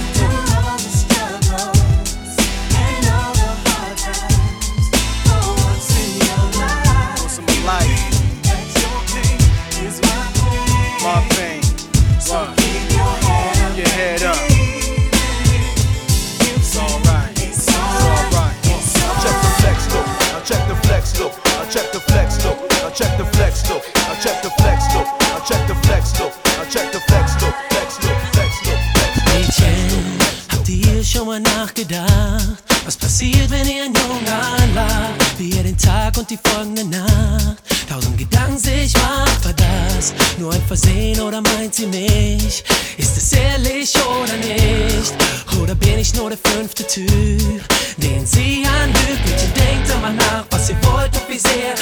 I 22.92 22.94
check 22.94 23.18
the 23.18 23.24
flex 23.38 23.70
look, 23.70 23.84
I 23.96 24.20
check 24.22 24.42
the 24.44 24.50
flex 24.50 24.84
look, 24.94 25.08
I 25.08 25.40
check 25.48 25.66
the 25.66 25.76
flex 25.76 26.20
look, 26.20 26.34
I 26.60 26.66
check 26.70 26.92
the 26.92 27.00
flex 27.00 27.42
look, 27.42 27.56
flex 27.70 28.04
look, 28.04 28.18
flex 28.34 28.66
look. 28.66 28.80
Mädchen, 29.28 30.20
habt 30.52 30.68
ihr 30.68 31.02
schon 31.02 31.28
mal 31.28 31.40
nachgedacht, 31.40 32.62
was 32.84 32.98
passiert, 32.98 33.50
wenn 33.50 33.66
ihr 33.66 33.86
einen 33.86 33.96
Jungen 33.96 34.28
anlacht? 34.28 35.38
Wie 35.38 35.52
ihr 35.52 35.64
den 35.64 35.78
Tag 35.78 36.18
und 36.18 36.30
die 36.30 36.38
folgende 36.44 36.84
Nacht 36.84 37.64
tausend 37.88 38.18
Gedanken 38.18 38.58
sich 38.58 38.94
macht, 38.94 39.46
war 39.46 39.54
das 39.54 40.14
nur 40.38 40.52
ein 40.52 40.64
Versehen 40.64 41.22
oder 41.22 41.40
meint 41.40 41.74
sie 41.74 41.88
mich? 41.88 42.62
Ist 42.98 43.16
es 43.18 43.32
ehrlich 43.32 43.94
oder 43.96 44.36
nicht? 44.36 45.14
Oder 45.62 45.76
bin 45.76 45.98
ich 45.98 46.14
nur 46.16 46.30
der 46.30 46.40
fünfte 46.40 46.86
Typ, 46.86 47.62
den 47.98 48.26
sie 48.26 48.66
anlügt? 48.82 49.26
Mädchen, 49.26 49.54
denkt 49.54 49.92
einmal 49.92 50.14
nach, 50.14 50.46
was 50.50 50.70
ihr 50.70 50.78
wollt 50.84 51.16
und 51.16 51.30
wie 51.30 51.40
sehr, 51.40 51.74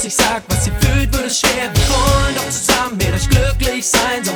Herz, 0.00 0.06
ich 0.06 0.14
sag, 0.14 0.42
was 0.48 0.64
sie 0.64 0.70
fühlt, 0.80 1.12
wird 1.12 1.26
es 1.26 1.40
schwer. 1.40 1.70
Wir 1.74 1.88
wollen 1.90 2.34
doch 2.34 2.48
zusammen 2.48 2.98
werde 3.00 3.18
ich 3.18 3.28
glücklich 3.28 3.86
sein. 3.86 4.29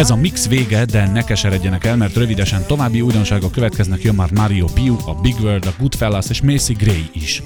Ez 0.00 0.10
a 0.10 0.16
mix 0.16 0.48
vége, 0.48 0.84
de 0.84 1.06
ne 1.06 1.24
keseredjenek 1.24 1.84
el, 1.84 1.96
mert 1.96 2.16
rövidesen 2.16 2.66
további 2.66 3.00
újdonságok 3.00 3.52
következnek, 3.52 4.02
jön 4.02 4.14
már 4.14 4.30
Mario 4.32 4.66
Piu, 4.74 4.96
a 5.06 5.14
Big 5.14 5.34
World, 5.40 5.66
a 5.66 5.72
Goodfellas 5.78 6.26
és 6.28 6.40
Macy 6.42 6.72
Gray 6.72 7.10
is. 7.12 7.42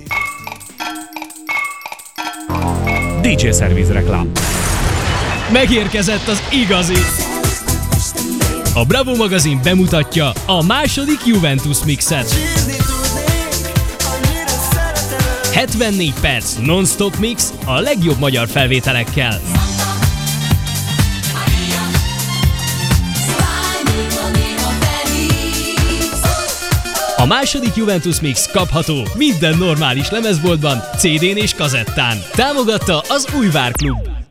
DJ 3.20 3.50
Service 3.50 3.92
reklám. 3.92 4.30
Megérkezett 5.52 6.28
az 6.28 6.42
igazi! 6.52 6.98
A 8.74 8.84
Bravo 8.84 9.16
magazin 9.16 9.60
bemutatja 9.62 10.32
a 10.46 10.62
második 10.62 11.26
Juventus 11.26 11.84
mixet. 11.84 12.34
74 15.52 16.12
perc 16.20 16.56
non-stop 16.62 17.16
mix 17.16 17.52
a 17.64 17.80
legjobb 17.80 18.18
magyar 18.18 18.48
felvételekkel. 18.48 19.40
A 27.16 27.26
második 27.26 27.74
Juventus 27.74 28.20
Mix 28.20 28.50
kapható 28.50 29.06
minden 29.16 29.58
normális 29.58 30.10
lemezboltban, 30.10 30.78
CD-n 30.96 31.36
és 31.36 31.54
kazettán. 31.54 32.18
Támogatta 32.32 32.98
az 33.08 33.26
Újvár 33.38 33.72
Klub. 33.72 34.23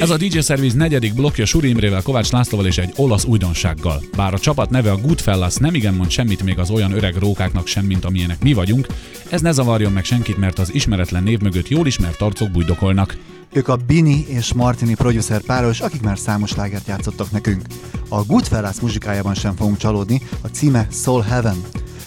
Ez 0.00 0.10
a 0.10 0.16
DJ 0.16 0.38
Service 0.38 0.76
negyedik 0.76 1.14
blokja 1.14 1.46
Suri 1.46 1.68
Imrével, 1.68 2.02
Kovács 2.02 2.30
Lászlóval 2.30 2.66
és 2.66 2.78
egy 2.78 2.92
olasz 2.96 3.24
újdonsággal. 3.24 4.02
Bár 4.16 4.34
a 4.34 4.38
csapat 4.38 4.70
neve 4.70 4.90
a 4.90 4.96
Goodfellas 4.96 5.56
nem 5.56 5.74
igen 5.74 5.94
mond 5.94 6.10
semmit 6.10 6.42
még 6.42 6.58
az 6.58 6.70
olyan 6.70 6.92
öreg 6.92 7.16
rókáknak 7.16 7.66
sem, 7.66 7.84
mint 7.84 8.04
amilyenek 8.04 8.42
mi 8.42 8.52
vagyunk, 8.52 8.86
ez 9.30 9.40
ne 9.40 9.52
zavarjon 9.52 9.92
meg 9.92 10.04
senkit, 10.04 10.36
mert 10.36 10.58
az 10.58 10.74
ismeretlen 10.74 11.22
név 11.22 11.40
mögött 11.40 11.68
jól 11.68 11.86
ismert 11.86 12.20
arcok 12.20 12.50
bujdokolnak. 12.50 13.16
Ők 13.52 13.68
a 13.68 13.76
Bini 13.76 14.24
és 14.28 14.52
Martini 14.52 14.94
producer 14.94 15.40
páros, 15.40 15.80
akik 15.80 16.02
már 16.02 16.18
számos 16.18 16.54
lágert 16.54 16.86
játszottak 16.86 17.30
nekünk. 17.30 17.62
A 18.08 18.24
Goodfellas 18.24 18.80
muzsikájában 18.80 19.34
sem 19.34 19.54
fogunk 19.56 19.76
csalódni, 19.76 20.20
a 20.40 20.46
címe 20.46 20.86
Soul 20.90 21.22
Heaven. 21.22 21.56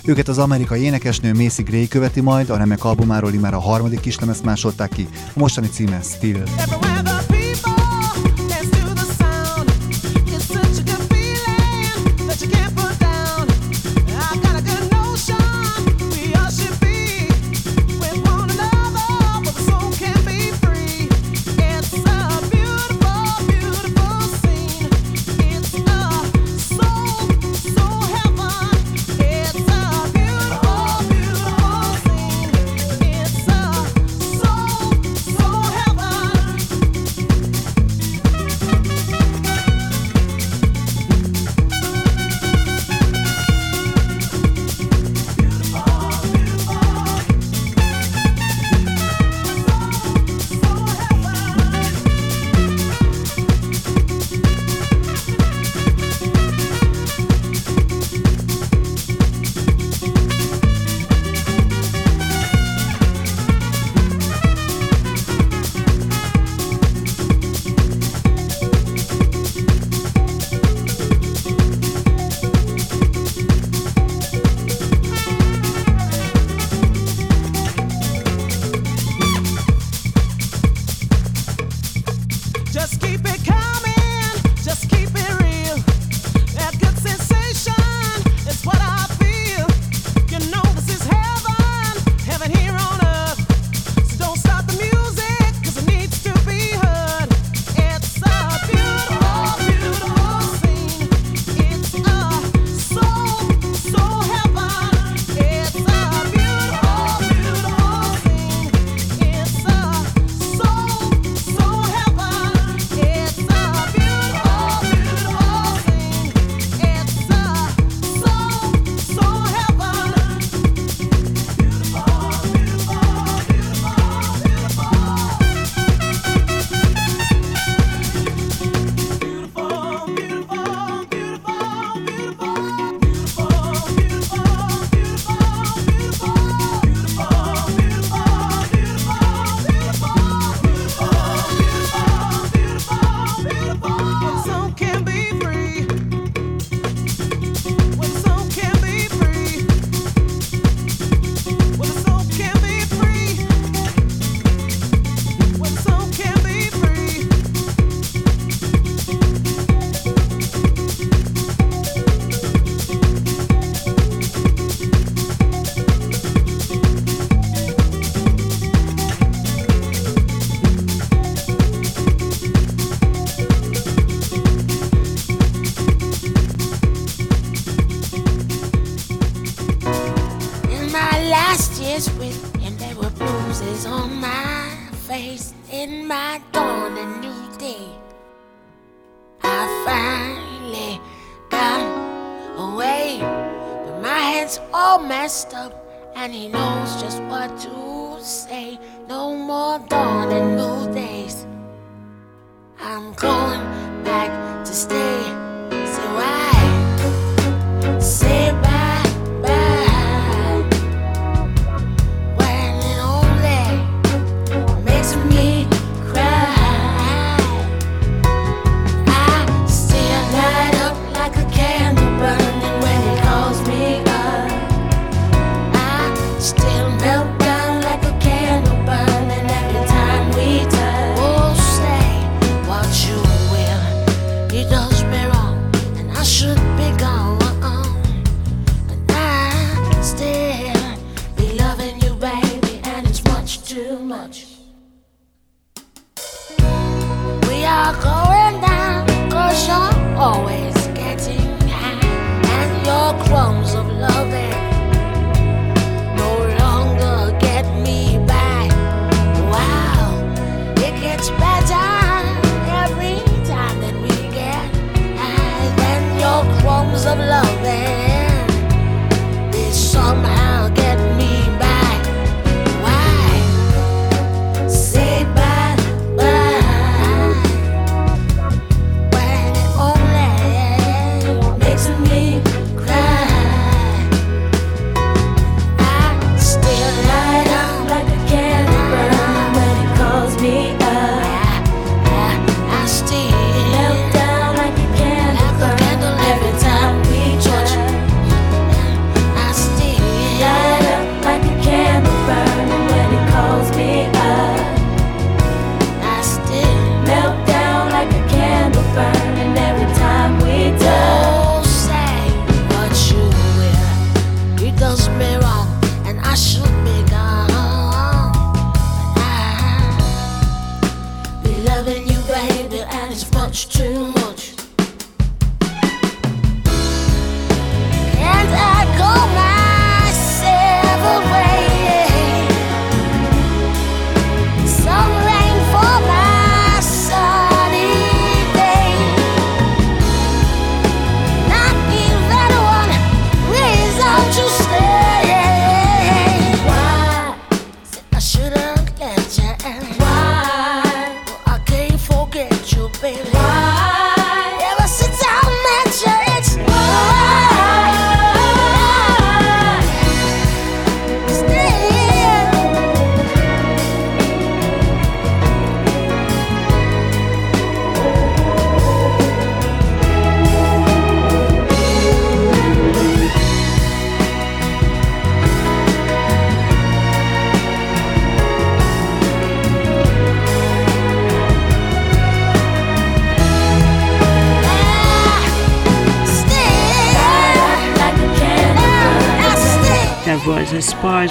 Őket 0.05 0.27
az 0.27 0.37
amerikai 0.37 0.81
énekesnő 0.81 1.33
Macy 1.33 1.63
Gray 1.63 1.87
követi 1.87 2.21
majd, 2.21 2.49
a 2.49 2.57
remek 2.57 2.83
albumáról 2.83 3.31
már 3.31 3.53
a 3.53 3.59
harmadik 3.59 3.99
kislemezt 3.99 4.43
másolták 4.43 4.89
ki, 4.89 5.07
a 5.13 5.39
mostani 5.39 5.67
címe 5.69 5.99
Still. 6.01 6.43
Just 6.57 7.30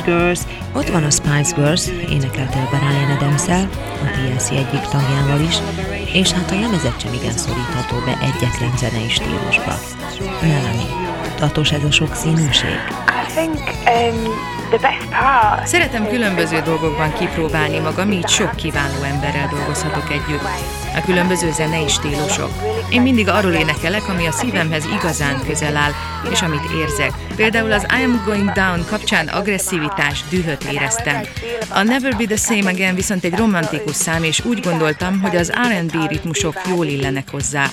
Spice 0.01 0.17
Girls. 0.17 0.41
Ott 0.73 0.89
van 0.89 1.05
a 1.05 1.11
Spice 1.11 1.55
Girls, 1.55 1.87
énekelte 2.09 2.59
a 2.59 2.69
Brian 2.69 3.11
adams 3.11 3.49
a 3.49 4.11
TLC 4.11 4.51
egyik 4.51 4.81
tagjával 4.81 5.41
is, 5.41 5.57
és 6.13 6.31
hát 6.31 6.51
a 6.51 6.61
lemezet 6.61 7.01
sem 7.01 7.13
igen 7.13 7.37
szorítható 7.37 7.97
be 8.05 8.19
egyetlen 8.21 8.77
zenei 8.77 9.09
stílusba. 9.09 9.75
Melanie, 10.41 11.11
tatos 11.37 11.71
ez 11.73 11.85
a 11.85 11.91
sok 11.91 12.15
színűség? 12.15 12.79
I 13.29 13.33
think 13.35 13.59
um. 13.87 14.59
Szeretem 15.65 16.09
különböző 16.09 16.61
dolgokban 16.61 17.13
kipróbálni 17.13 17.79
magam, 17.79 18.13
így 18.13 18.29
sok 18.29 18.57
kiváló 18.57 19.03
emberrel 19.03 19.49
dolgozhatok 19.49 20.11
együtt. 20.11 20.49
A 20.97 21.01
különböző 21.05 21.53
zenei 21.53 21.89
stílusok. 21.89 22.51
Én 22.91 23.03
mindig 23.03 23.29
arról 23.29 23.53
énekelek, 23.53 24.09
ami 24.09 24.27
a 24.27 24.33
szívemhez 24.33 24.85
igazán 24.85 25.41
közel 25.47 25.77
áll, 25.77 25.91
és 26.31 26.43
amit 26.43 26.71
érzek. 26.81 27.13
Például 27.37 27.73
az 27.73 27.87
I 28.01 28.03
Am 28.05 28.23
Going 28.25 28.53
Down 28.53 28.85
kapcsán 28.87 29.29
agresszivitás, 29.29 30.25
dühöt 30.31 30.65
éreztem. 30.65 31.21
A 31.69 31.83
Never 31.83 32.17
Be 32.17 32.25
The 32.25 32.37
Same 32.37 32.71
Again 32.71 32.95
viszont 32.95 33.25
egy 33.25 33.37
romantikus 33.37 33.95
szám, 33.97 34.23
és 34.25 34.45
úgy 34.45 34.61
gondoltam, 34.61 35.21
hogy 35.21 35.37
az 35.37 35.53
R&B 35.53 36.09
ritmusok 36.09 36.61
jól 36.69 36.87
illenek 36.87 37.31
hozzá. 37.31 37.67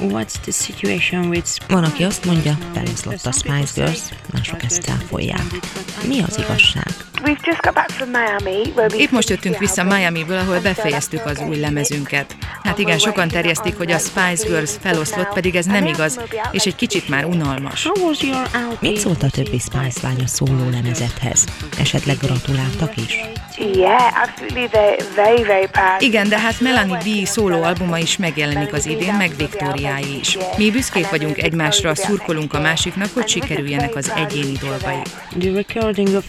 What's 0.00 0.32
the 0.42 0.52
situation 0.52 1.26
with 1.28 1.48
Van, 1.68 1.84
aki 1.84 2.04
azt 2.04 2.24
mondja, 2.24 2.58
feloszlott 2.74 3.26
a 3.26 3.32
Spice 3.32 3.72
Girls, 3.74 4.00
mások 4.32 4.62
ezt 4.62 4.82
cáfolják. 4.82 5.42
Mi 6.06 6.22
az 6.28 6.38
igazság? 6.38 6.86
Épp 8.96 9.10
most 9.10 9.28
jöttünk 9.28 9.58
vissza 9.58 9.82
Miami-ből, 9.84 10.38
ahol 10.38 10.60
befejeztük 10.60 11.24
az 11.26 11.42
új 11.48 11.56
lemezünket. 11.56 12.36
Hát 12.68 12.78
igen, 12.78 12.98
sokan 12.98 13.28
terjesztik, 13.28 13.76
hogy 13.76 13.90
a 13.90 13.98
Spice 13.98 14.46
Girls 14.46 14.70
feloszlott, 14.80 15.32
pedig 15.32 15.54
ez 15.56 15.66
nem 15.66 15.86
igaz, 15.86 16.20
és 16.50 16.64
egy 16.64 16.74
kicsit 16.74 17.08
már 17.08 17.24
unalmas. 17.24 17.88
Mit 18.80 18.96
szólt 18.96 19.22
a 19.22 19.30
többi 19.30 19.58
Spice 19.58 20.00
lány 20.02 20.20
a 20.24 20.26
szóló 20.26 20.68
lemezethez? 20.70 21.44
Esetleg 21.78 22.16
gratuláltak 22.16 22.96
is? 22.96 23.20
Igen, 25.98 26.28
de 26.28 26.38
hát 26.38 26.60
Melanie 26.60 26.98
B 26.98 27.26
szóló 27.26 27.62
albuma 27.62 27.98
is 27.98 28.16
megjelenik 28.16 28.72
az 28.72 28.86
idén, 28.86 29.14
meg 29.14 29.30
Viktóriái 29.36 30.18
is. 30.20 30.38
Mi 30.56 30.70
büszkék 30.70 31.10
vagyunk 31.10 31.38
egymásra, 31.38 31.94
szurkolunk 31.94 32.54
a 32.54 32.60
másiknak, 32.60 33.08
hogy 33.14 33.28
sikerüljenek 33.28 33.94
az 33.94 34.12
egyéni 34.16 34.52
dolgai. 34.60 35.02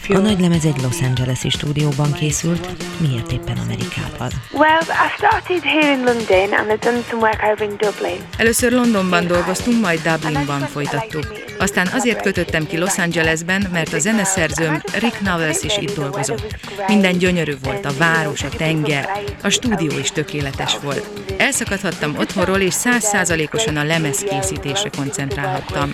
A 0.08 0.18
nagy 0.18 0.40
lemez 0.40 0.64
egy 0.64 0.80
Los 0.82 1.00
Angeles-i 1.00 1.48
stúdióban 1.48 2.12
készült, 2.12 2.68
miért 2.96 3.32
éppen 3.32 3.56
Amerikában? 3.56 4.30
Well, 4.52 4.80
I 4.80 5.16
started 5.16 5.62
here 5.62 5.92
in 5.92 6.04
London 6.04 6.29
and 6.30 6.70
I've 6.70 6.80
done 6.80 7.02
some 7.08 7.20
work 7.20 7.42
over 7.52 7.62
in 7.62 7.76
Dublin. 7.76 8.20
Először 8.36 8.72
Londonban 8.72 9.26
dolgoztunk, 9.26 9.80
majd 9.80 10.00
Dublinban 10.02 10.60
folytattuk. 10.60 11.48
Aztán 11.58 11.86
azért 11.86 12.22
kötöttem 12.22 12.66
ki 12.66 12.78
Los 12.78 12.98
Angelesben, 12.98 13.68
mert 13.72 13.92
a 13.92 13.98
zeneszerzőm 13.98 14.82
Rick 14.98 15.20
Novels 15.20 15.62
is 15.62 15.76
itt 15.78 15.94
dolgozott. 15.94 16.56
Minden 16.86 17.18
gyönyörű 17.18 17.54
volt, 17.62 17.84
a 17.84 17.90
város, 17.98 18.42
a 18.42 18.48
tenger, 18.48 19.08
a 19.42 19.48
stúdió 19.48 19.98
is 19.98 20.10
tökéletes 20.10 20.76
volt. 20.82 21.06
Elszakadhattam 21.36 22.16
otthonról, 22.18 22.58
és 22.58 22.74
százszázalékosan 22.74 23.76
a 23.76 23.84
lemez 23.84 24.18
készítésre 24.18 24.90
koncentrálhattam. 24.96 25.90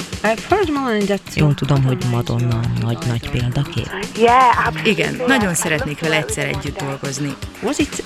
Jól 1.35 1.55
tudom, 1.55 1.85
hogy 1.85 1.99
Madonna 2.11 2.61
nagy-nagy 2.81 3.31
példakép. 3.31 3.91
Igen, 4.85 5.21
nagyon 5.27 5.55
szeretnék 5.55 6.01
vele 6.01 6.17
egyszer 6.17 6.47
együtt 6.47 6.79
dolgozni. 6.79 7.35
Was 7.63 7.79
it 7.79 8.03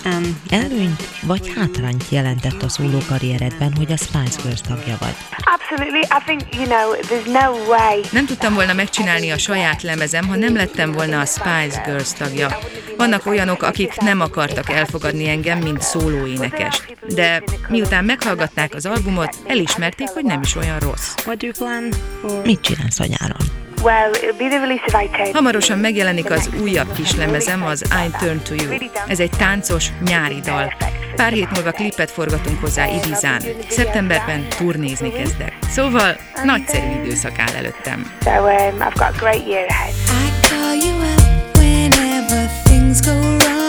Előnyt 0.51 1.09
vagy 1.23 1.53
hátrányt 1.57 2.05
jelentett 2.21 2.63
a 2.63 2.69
szóló 2.69 2.99
karrieredben, 3.09 3.73
hogy 3.77 3.93
a 3.93 3.97
Spice 3.97 4.43
Girls 4.43 4.61
tagja 4.61 4.97
vagy? 5.01 5.15
Absolutely. 5.57 6.01
I 6.01 6.23
think, 6.25 6.55
you 6.55 6.65
know, 6.65 6.95
there's 6.95 7.27
no 7.27 7.53
way. 7.69 8.01
Nem 8.13 8.27
tudtam 8.27 8.55
volna 8.55 8.73
megcsinálni 8.73 9.31
a 9.31 9.39
saját 9.39 9.83
lemezem, 9.83 10.29
ha 10.29 10.37
nem 10.37 10.57
lettem 10.57 10.93
volna 10.93 11.21
a 11.21 11.25
Spice 11.25 11.83
Girls 11.87 12.13
tagja. 12.13 12.59
Vannak 12.97 13.27
olyanok, 13.27 13.63
akik 13.63 13.97
nem 13.97 14.21
akartak 14.21 14.71
elfogadni 14.71 15.29
engem, 15.29 15.59
mint 15.59 15.83
szólóénekes. 15.83 16.83
De 17.09 17.43
miután 17.69 18.05
meghallgatták 18.05 18.75
az 18.75 18.87
albumot, 18.87 19.37
elismerték, 19.47 20.09
hogy 20.09 20.25
nem 20.25 20.41
is 20.43 20.57
olyan 20.57 20.79
rossz. 20.79 21.15
What 21.25 21.39
do 21.39 21.47
you 21.47 21.55
plan 21.55 21.89
for... 22.21 22.43
Mit 22.45 22.61
csinálsz 22.61 23.01
a 23.01 23.07
nyáron? 23.07 23.60
Hamarosan 25.33 25.79
megjelenik 25.79 26.31
az 26.31 26.51
újabb 26.63 26.93
kislemezem, 26.93 27.63
az 27.65 27.83
I 27.83 28.11
Turn 28.19 28.39
To 28.43 28.55
You. 28.55 28.91
Ez 29.07 29.21
egy 29.21 29.31
táncos 29.39 29.89
nyári 30.05 30.41
dal. 30.41 30.73
Pár 31.17 31.33
hét 31.33 31.51
múlva 31.51 31.71
klipet 31.71 32.11
forgatunk 32.11 32.61
hozzá 32.61 32.87
Ibizán. 32.87 33.43
Szeptemberben 33.69 34.49
turnézni 34.49 35.13
kezdek. 35.13 35.53
Szóval 35.69 36.17
nagyszerű 36.45 37.03
időszak 37.03 37.39
áll 37.39 37.55
előttem. 37.57 38.13
I 39.81 40.47
call 40.47 40.75
you 40.75 40.97
up 40.97 41.57
whenever 41.57 42.51
things 42.65 43.01
go 43.01 43.11
wrong. 43.13 43.60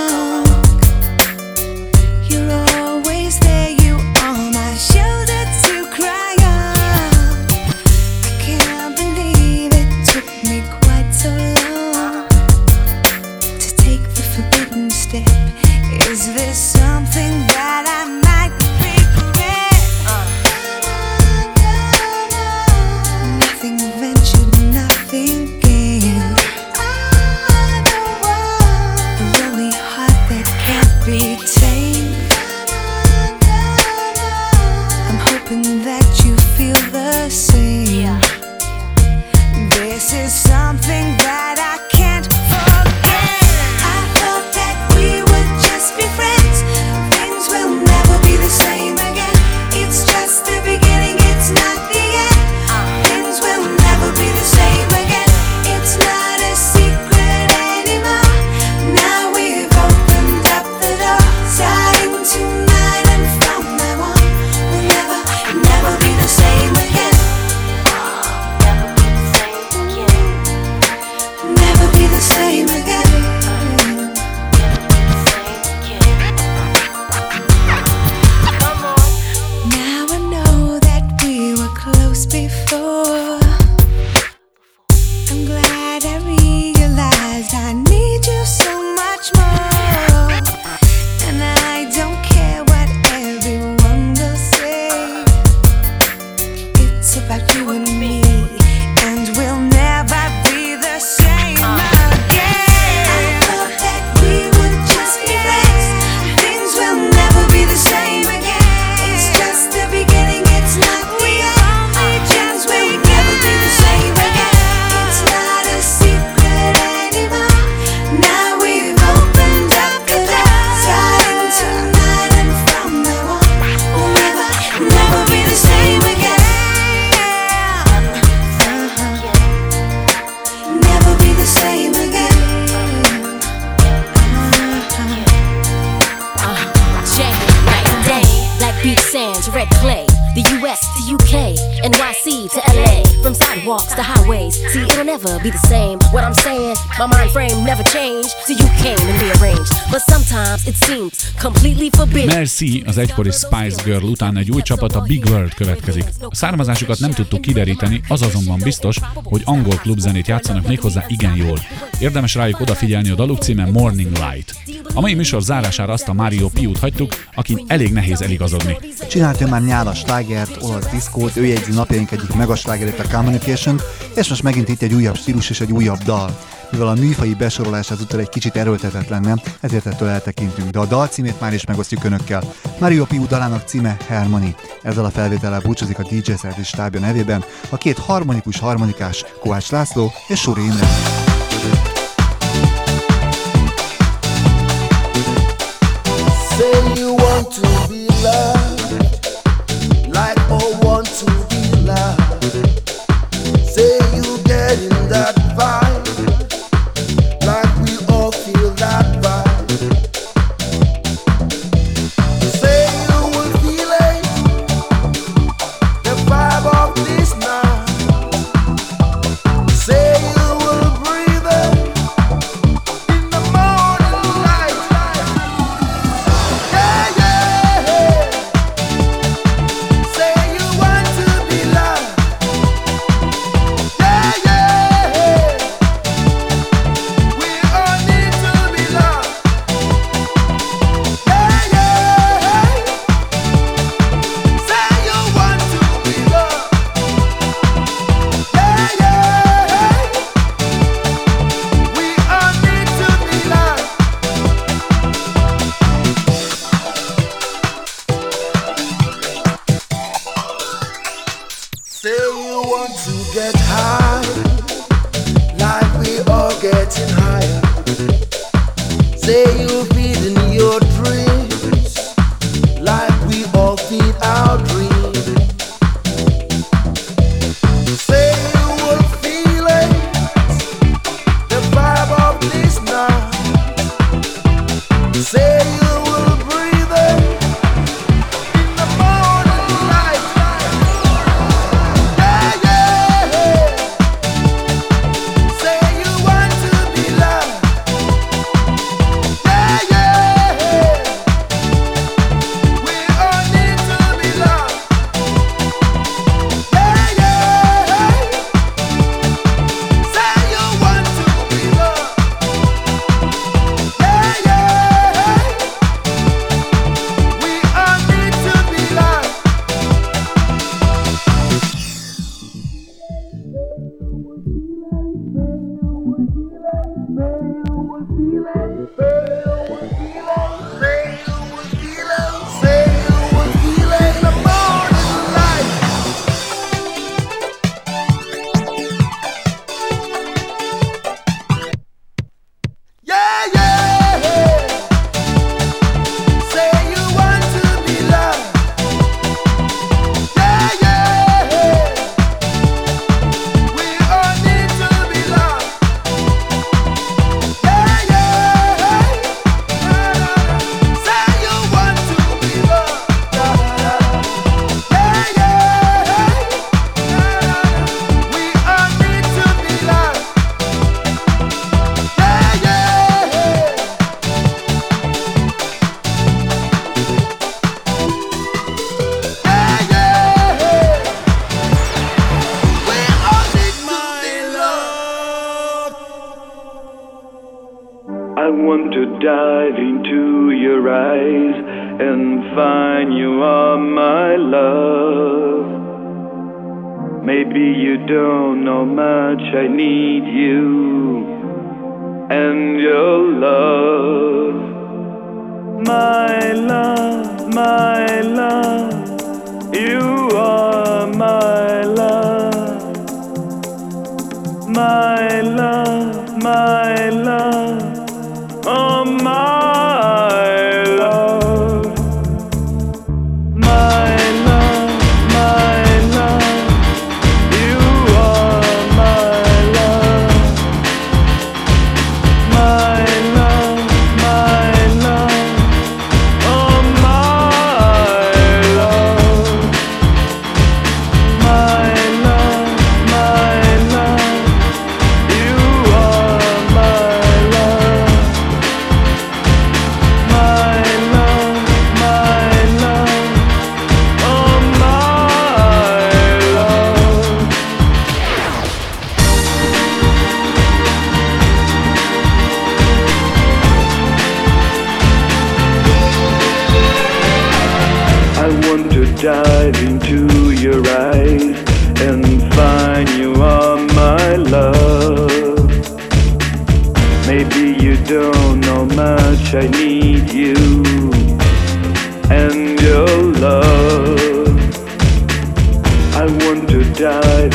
egykori 153.01 153.31
Spice 153.31 153.81
Girl 153.83 154.05
után 154.05 154.37
egy 154.37 154.51
új 154.51 154.61
csapat 154.61 154.95
a 154.95 155.01
Big 155.01 155.25
World 155.25 155.53
következik. 155.53 156.03
A 156.19 156.35
származásukat 156.35 156.99
nem 156.99 157.11
tudtuk 157.11 157.41
kideríteni, 157.41 158.01
az 158.07 158.21
azonban 158.21 158.59
biztos, 158.63 158.99
hogy 159.23 159.41
angol 159.45 159.75
klubzenét 159.75 160.27
játszanak 160.27 160.67
méghozzá 160.67 161.03
igen 161.07 161.35
jól. 161.35 161.59
Érdemes 161.99 162.35
rájuk 162.35 162.59
odafigyelni 162.59 163.09
a 163.09 163.15
daluk 163.15 163.41
címe 163.41 163.65
Morning 163.65 164.11
Light. 164.11 164.55
A 164.93 165.01
mai 165.01 165.13
műsor 165.13 165.41
zárására 165.41 165.93
azt 165.93 166.07
a 166.07 166.13
Mario 166.13 166.47
Piút 166.49 166.77
hagytuk, 166.77 167.11
akin 167.33 167.63
elég 167.67 167.93
nehéz 167.93 168.21
eligazodni. 168.21 168.77
Csináltam 169.09 169.49
már 169.49 169.63
nyála 169.63 169.93
slágert, 169.93 170.63
olasz 170.63 170.89
diszkót, 170.89 171.37
ő 171.37 171.45
jegyzi 171.45 171.71
napjaink 171.71 172.11
egyik 172.11 172.33
megaslágerét 172.33 172.99
a 172.99 173.07
Communication, 173.11 173.81
és 174.15 174.29
most 174.29 174.43
megint 174.43 174.69
itt 174.69 174.81
egy 174.81 174.93
újabb 174.93 175.17
stílus 175.17 175.49
és 175.49 175.61
egy 175.61 175.71
újabb 175.71 175.99
dal 176.03 176.37
mivel 176.71 176.87
a 176.87 176.93
műfai 176.93 177.33
besorolás 177.33 177.91
ezúttal 177.91 178.19
egy 178.19 178.29
kicsit 178.29 178.55
erőltetetlen, 178.55 179.21
nem? 179.21 179.41
Ezért 179.59 179.85
ettől 179.85 180.07
eltekintünk, 180.07 180.69
de 180.69 180.79
a 180.79 180.85
dal 180.85 181.07
címét 181.07 181.39
már 181.39 181.53
is 181.53 181.65
megosztjuk 181.65 182.03
önökkel. 182.03 182.43
Mario 182.79 183.05
Piu 183.05 183.27
dalának 183.27 183.67
címe 183.67 183.97
Harmony. 184.07 184.55
Ezzel 184.81 185.05
a 185.05 185.09
felvétellel 185.09 185.61
búcsúzik 185.61 185.99
a 185.99 186.03
DJ 186.03 186.31
Szervis 186.31 186.67
stábja 186.67 186.99
nevében 186.99 187.43
a 187.69 187.77
két 187.77 187.97
harmonikus 187.97 188.59
harmonikás 188.59 189.25
Kovács 189.39 189.71
László 189.71 190.11
és 190.27 190.39
Suri 190.39 190.61
Imre. 190.61 190.87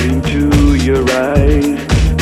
into 0.01 0.74
your 0.77 1.05
eyes 1.10 1.64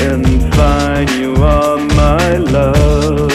and 0.01 0.55
find 0.55 1.11
you 1.11 1.35
are 1.37 1.79
my 1.79 2.37
love. 2.37 3.31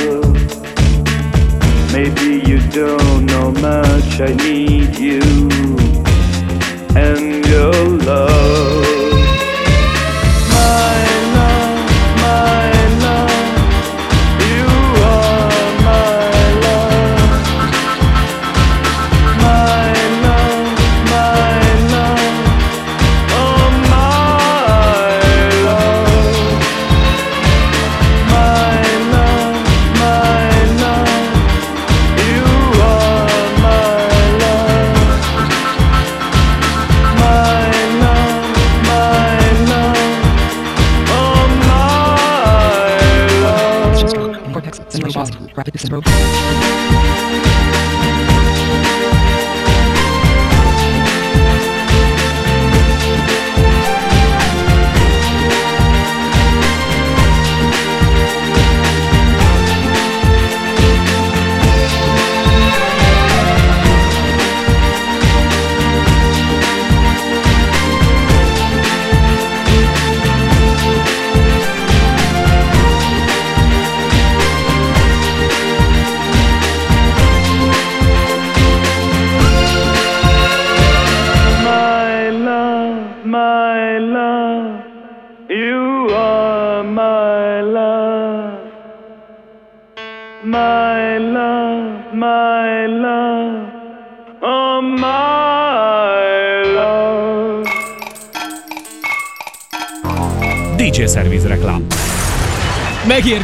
Maybe 1.93 2.41
you 2.49 2.59
don't 2.69 3.25
know 3.25 3.51
much, 3.51 4.21
I 4.21 4.33
need 4.35 4.97
you. 4.97 5.21
And 6.95 7.38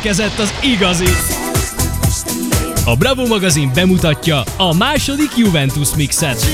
megérkezett 0.05 0.39
az 0.39 0.53
igazi! 0.61 1.09
A 2.85 2.95
Bravo 2.95 3.27
magazin 3.27 3.71
bemutatja 3.73 4.43
a 4.57 4.73
második 4.73 5.37
Juventus 5.37 5.95
mixet. 5.95 6.45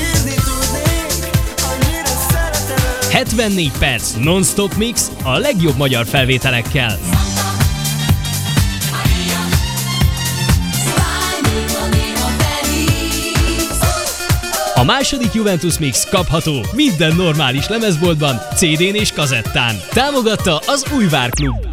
74 3.10 3.72
perc 3.78 4.14
non-stop 4.20 4.74
mix 4.74 5.10
a 5.22 5.38
legjobb 5.38 5.76
magyar 5.76 6.06
felvételekkel. 6.06 6.98
A 14.74 14.84
második 14.84 15.32
Juventus 15.32 15.78
Mix 15.78 16.08
kapható 16.08 16.64
minden 16.74 17.14
normális 17.16 17.68
lemezboltban, 17.68 18.36
CD-n 18.54 18.94
és 18.94 19.12
kazettán. 19.12 19.76
Támogatta 19.90 20.60
az 20.66 20.84
Újvár 20.96 21.30
Klub. 21.30 21.71